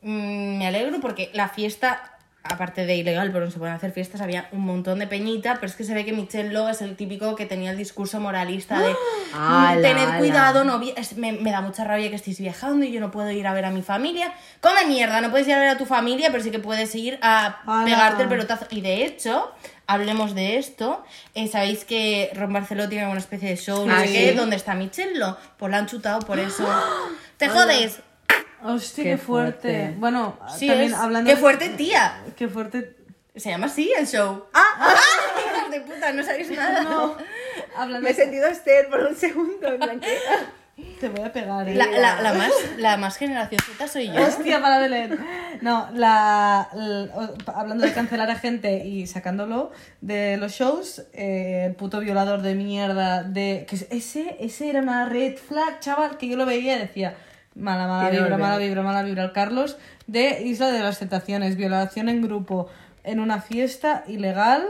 [0.00, 2.11] Mm, me alegro porque la fiesta,
[2.44, 5.66] aparte de ilegal, pero no se pueden hacer fiestas, había un montón de peñita, pero
[5.66, 8.80] es que se ve que Michelle Lowe es el típico que tenía el discurso moralista
[8.80, 8.94] de
[9.32, 10.18] ¡Hala, "Mm, tened hala!
[10.18, 13.30] cuidado, no es- me, me da mucha rabia que estéis viajando y yo no puedo
[13.30, 14.32] ir a ver a mi familia.
[14.60, 17.18] Come mierda, no puedes ir a ver a tu familia, pero sí que puedes ir
[17.22, 18.66] a pegarte el pelotazo.
[18.70, 19.52] Y de hecho,
[19.86, 21.04] hablemos de esto.
[21.34, 24.56] eh, Sabéis que Ron Barceló tiene una especie de show, no Ah, sé qué, donde
[24.56, 25.36] está Michello.
[25.58, 26.66] Pues la han chutado por eso.
[27.36, 28.00] ¡Te jodes!
[28.64, 29.60] Hostia, Qué qué, fuerte.
[29.60, 29.94] fuerte.
[29.98, 30.98] Bueno, Sí, también es.
[30.98, 31.28] hablando.
[31.28, 32.22] ¡Qué de- fuerte, tía!
[32.36, 32.96] Qué fuerte.
[33.34, 34.44] Se llama así el show.
[34.52, 34.94] ¡Ah!
[35.46, 36.12] ¡Hijas de puta!
[36.12, 36.82] No sabéis nada.
[36.82, 37.16] No.
[37.76, 39.68] Hablando Me he sentido Esther por un segundo.
[39.68, 40.00] en
[41.00, 41.74] Te voy a pegar, eh.
[41.74, 44.20] La, la, la más, la más generación Z soy yo.
[44.22, 45.18] Hostia, para Belén.
[45.60, 51.64] No, la, l- o- hablando de cancelar a gente y sacándolo de los shows, eh,
[51.66, 56.26] el puto violador de mierda de que ese ese era una red flag, chaval, que
[56.28, 57.16] yo lo veía y decía
[57.54, 58.40] mala mala vibra, volver.
[58.40, 59.24] mala vibra, mala vibra.
[59.24, 59.76] El Carlos
[60.06, 62.68] de Isla de las Tentaciones, violación en grupo
[63.04, 64.66] en una fiesta ilegal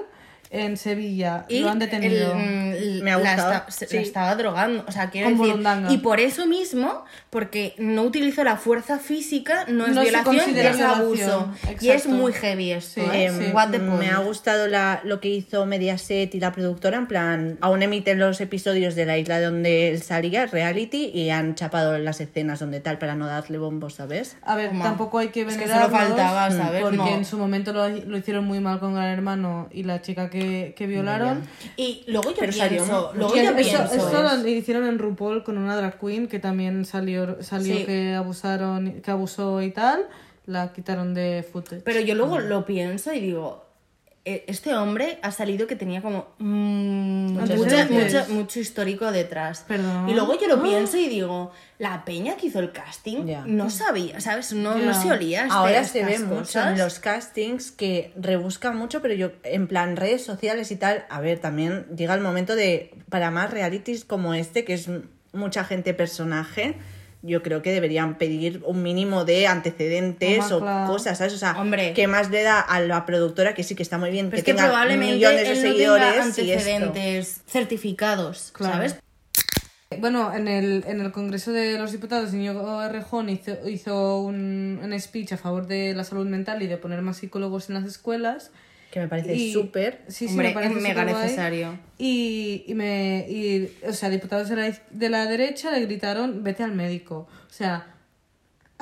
[0.54, 1.46] en Sevilla.
[1.48, 2.32] Y lo han detenido.
[2.34, 3.96] el- el- Me ha la gustado, esta- se- sí.
[3.96, 4.84] la estaba drogando.
[4.86, 5.50] O sea, quiero Con decir.
[5.52, 5.90] burundanga.
[5.92, 10.52] Y por eso mismo, porque no utilizó la fuerza física, no es No violación, es
[10.54, 10.90] violación.
[10.90, 11.52] abuso.
[11.80, 12.08] Y es Exacto.
[12.10, 13.00] muy heavy esto.
[13.00, 13.32] Sí, ¿eh?
[13.36, 13.44] sí.
[13.54, 14.12] What the me point.
[14.12, 18.40] ha gustado la, lo que hizo Mediaset y la productora, en plan, aún emiten los
[18.42, 22.98] episodios de la isla donde él salía, reality, y han chapado las escenas donde tal
[22.98, 24.36] para no darle bombos, ¿sabes?
[24.42, 24.84] A ver, Toma.
[24.84, 26.82] tampoco hay que Es que venerarlos, faltaba, ¿sabes?
[26.82, 27.08] Porque No.
[27.08, 30.41] en su momento lo, lo hicieron muy mal con Gran Hermano y la chica que,
[30.76, 31.42] que violaron.
[31.76, 33.84] Y luego yo Pero salió pienso, un- luego yo eso, pienso.
[34.08, 37.84] eso lo hicieron en RuPaul con una drag queen que también salió, salió Sí.
[37.84, 40.06] que abusaron, que abusó y tal.
[40.46, 41.82] La quitaron de footage.
[41.84, 43.64] Pero yo luego lo pienso y digo,
[44.24, 48.14] este hombre ha salido que tenía como mm, mucho, Antecedentes.
[48.28, 49.64] mucho, mucho histórico detrás.
[49.66, 50.08] Perdón.
[50.08, 54.20] Y luego yo lo pienso y digo, la peña que hizo el casting no sabía,
[54.20, 54.52] ¿sabes?
[54.52, 55.42] No, no se olía.
[55.42, 56.72] este- Ahora se ve mucho cosas.
[56.72, 61.20] en los castings que rebuscan mucho, pero yo, en plan redes sociales y tal, a
[61.20, 64.88] ver, también llega el momento de, para más realities como este, que es
[65.32, 66.76] mucha gente personaje,
[67.22, 70.92] yo creo que deberían pedir un mínimo de antecedentes o claro.
[70.92, 71.32] cosas, ¿sabes?
[71.34, 71.92] O sea, Hombre.
[71.94, 74.38] que más le da a la productora, que sí que está muy bien, Pero que,
[74.40, 76.70] es que tenga probablemente millones de él no seguidores tenga y esto.
[76.70, 78.74] antecedentes certificados, Claro.
[78.74, 78.96] ¿sabes?
[79.98, 84.98] Bueno, en el, en el Congreso de los Diputados, Íñigo Errejón hizo, hizo un, un
[85.00, 88.50] speech a favor de la salud mental y de poner más psicólogos en las escuelas.
[88.92, 90.02] Que me parece súper.
[90.06, 91.78] Sí, sí, Hombre, me parece es mega necesario.
[91.96, 96.62] Y, y me, y, o sea, diputados de la, de la derecha le gritaron, vete
[96.62, 97.26] al médico.
[97.48, 97.91] O sea,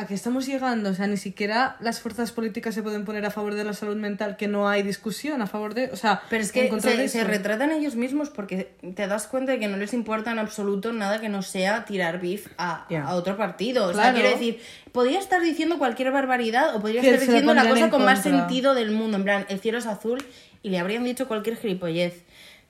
[0.00, 0.90] ¿a qué estamos llegando?
[0.90, 3.96] O sea, ni siquiera las fuerzas políticas se pueden poner a favor de la salud
[3.96, 5.90] mental, que no hay discusión a favor de...
[5.92, 9.58] O sea, Pero es que se, se retratan ellos mismos porque te das cuenta de
[9.58, 13.36] que no les importa en absoluto nada que no sea tirar beef a, a otro
[13.36, 13.88] partido.
[13.88, 14.60] O sea, quiero decir,
[14.92, 18.90] podría estar diciendo cualquier barbaridad o podría estar diciendo la cosa con más sentido del
[18.92, 19.18] mundo.
[19.18, 20.24] En plan, el cielo es azul
[20.62, 22.22] y le habrían dicho cualquier gilipollez.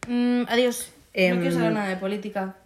[0.09, 0.93] Mm, adiós.
[1.13, 2.57] Em, no quiero saber nada de política.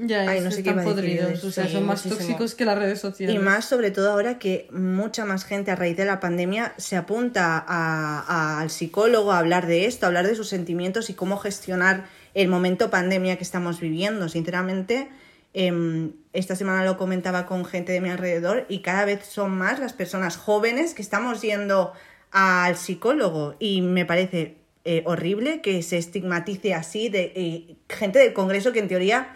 [0.00, 1.30] Ya, Ay, no sé están podridos.
[1.32, 1.48] eso.
[1.48, 2.18] O sea, Sí, son más muchísimo.
[2.28, 3.34] tóxicos que las redes sociales.
[3.34, 6.96] Y más sobre todo ahora que mucha más gente a raíz de la pandemia se
[6.96, 11.14] apunta a- a- al psicólogo a hablar de esto, a hablar de sus sentimientos y
[11.14, 14.28] cómo gestionar el momento pandemia que estamos viviendo.
[14.28, 15.08] Sinceramente,
[15.54, 19.78] em, esta semana lo comentaba con gente de mi alrededor y cada vez son más
[19.80, 21.92] las personas jóvenes que estamos yendo
[22.30, 28.32] al psicólogo y me parece eh, horrible que se estigmatice así de eh, gente del
[28.32, 29.28] Congreso que en teoría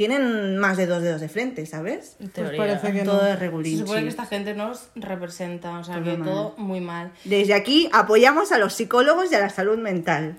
[0.00, 2.16] tienen más de dos dedos de frente, ¿sabes?
[2.34, 3.22] Pues parece que Todo no.
[3.24, 3.78] de Se regulín.
[3.80, 6.26] supone que esta gente nos representa, o sea, Todo que mal.
[6.30, 7.12] todo muy mal.
[7.24, 10.36] Desde aquí apoyamos a los psicólogos y a la salud mental.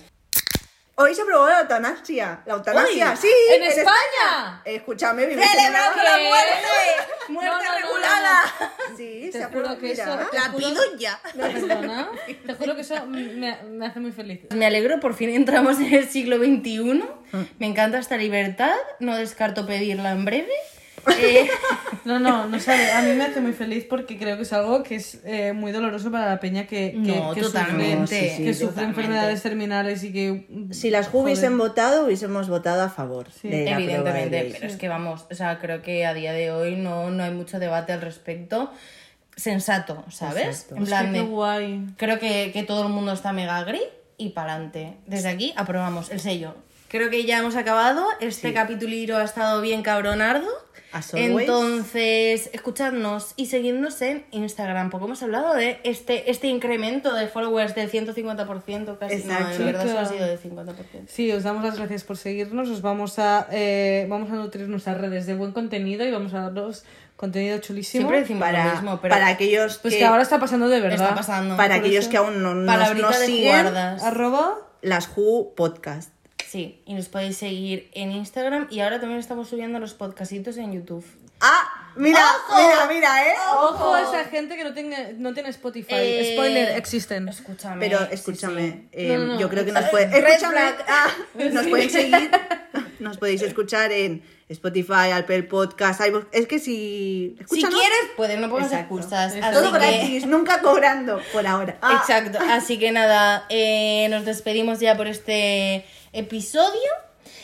[1.02, 2.42] Hoy se aprobó la eutanasia.
[2.46, 3.28] La eutanasia, sí.
[3.54, 4.62] ¿en España?
[4.66, 6.68] Escúchame, vivimos en ¡Celebramos una- la muerte!
[7.30, 8.42] ¡Muerte No, no, no, no, regulada!
[8.98, 9.78] Sí, Te se aprobó.
[9.80, 11.20] que eso- La pido ya.
[11.36, 12.10] Perdona.
[12.46, 14.42] Te juro que eso me, me hace muy feliz.
[14.52, 17.04] Me alegro, por fin entramos en el siglo XXI.
[17.60, 20.52] Me encanta esta libertad, no descarto pedirla en breve.
[21.20, 21.48] Eh,
[22.04, 22.92] No, no, no sabe.
[22.92, 25.72] A mí me hace muy feliz porque creo que es algo que es eh, muy
[25.72, 28.08] doloroso para la peña que, que, No, que totalmente.
[28.08, 29.00] sufre, Sí, sí, que sufre totalmente.
[29.02, 30.48] enfermedades terminales y que...
[30.72, 33.28] Si las hubiesen votado, hubiésemos votado a favor.
[33.32, 33.50] Sí.
[33.50, 36.34] de la prueba de Evidentemente, pero es que vamos, o sea, creo que a día
[36.34, 38.72] de hoy no, no hay mucho debate al respecto.
[39.36, 40.46] Sensato, ¿sabes?
[40.48, 40.76] Exacto.
[40.78, 41.86] En Es plan que qué guay.
[41.98, 43.82] creo que, que todo el mundo está mega agri
[44.18, 44.98] y para adelante.
[45.06, 46.56] Desde aquí aprobamos el sello.
[46.90, 48.06] Creo que ya hemos acabado.
[48.20, 50.50] Este capítulo ha estado bien cabronardo.
[50.92, 51.14] As.
[51.14, 57.76] Entonces, escuchadnos y seguidnos en Instagram, porque hemos hablado de este, este incremento de followers
[57.76, 59.16] del 150%, casi.
[59.16, 59.44] Exacto.
[59.44, 60.76] No, en verdad solo ha sido del 50%.
[61.08, 62.70] Sí, os damos las gracias por seguirnos.
[62.70, 66.42] Os vamos a, eh, vamos a nutrir nuestras redes de buen contenido y vamos a
[66.50, 66.84] daros
[67.16, 68.02] contenido chulísimo.
[68.02, 70.80] Siempre decimos Para, lo mismo, pero para aquellos Pues que, que ahora está pasando de
[70.82, 71.02] verdad.
[71.04, 71.56] está pasando.
[71.56, 74.04] para aquellos eso- que aún no nos, nos de siguen, guardas.
[74.04, 76.12] Arroba las Who Podcast.
[76.52, 80.74] Sí, y nos podéis seguir en Instagram y ahora también estamos subiendo los podcastitos en
[80.74, 81.06] YouTube.
[81.40, 82.22] Ah, mira,
[82.54, 83.34] mira, mira, ¿eh?
[83.58, 85.94] Ojo a esa gente que no, tenga, no tiene Spotify.
[85.96, 87.30] Eh, Spoiler, existen.
[87.30, 87.80] Escúchame.
[87.80, 88.88] Pero escúchame, sí.
[88.92, 89.40] eh, No, no, no.
[89.40, 90.12] yo creo que nos pueden...
[90.12, 91.08] Red Escúchame, ah,
[91.54, 92.30] nos pueden seguir,
[93.00, 96.26] nos podéis escuchar en Spotify, Apple Podcast, iVoox.
[96.34, 97.38] es que si...
[97.50, 99.34] Si quieres, puedes, no pongas excusas.
[99.54, 101.78] Todo que- gratis, nunca cobrando, por ahora.
[101.82, 102.40] Ah, Exacto.
[102.50, 106.78] Así que nada, eh, nos despedimos ya por este episodio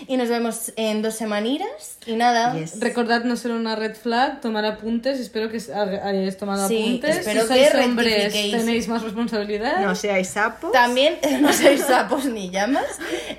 [0.07, 1.97] y nos vemos en dos semanitas.
[2.05, 2.79] Y nada, Yes.
[2.79, 5.19] Recordad no ser una red flag, tomar apuntes.
[5.19, 7.17] Espero que hayáis tomado Sí, apuntes.
[7.17, 8.57] espero si que hombres, rectifiquéis.
[8.57, 9.79] tenéis más responsabilidad.
[9.79, 10.71] No seáis sapos.
[10.71, 12.85] También no sois sapos ni llamas.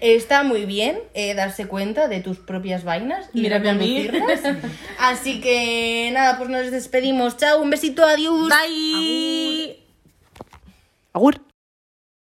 [0.00, 4.08] Está muy bien eh, darse cuenta de tus propias vainas y Mírame a mí.
[4.98, 7.36] Así que nada, pues nos despedimos.
[7.36, 8.48] Chao, un besito, adiós.
[8.48, 9.78] Bye.
[11.12, 11.47] Agur.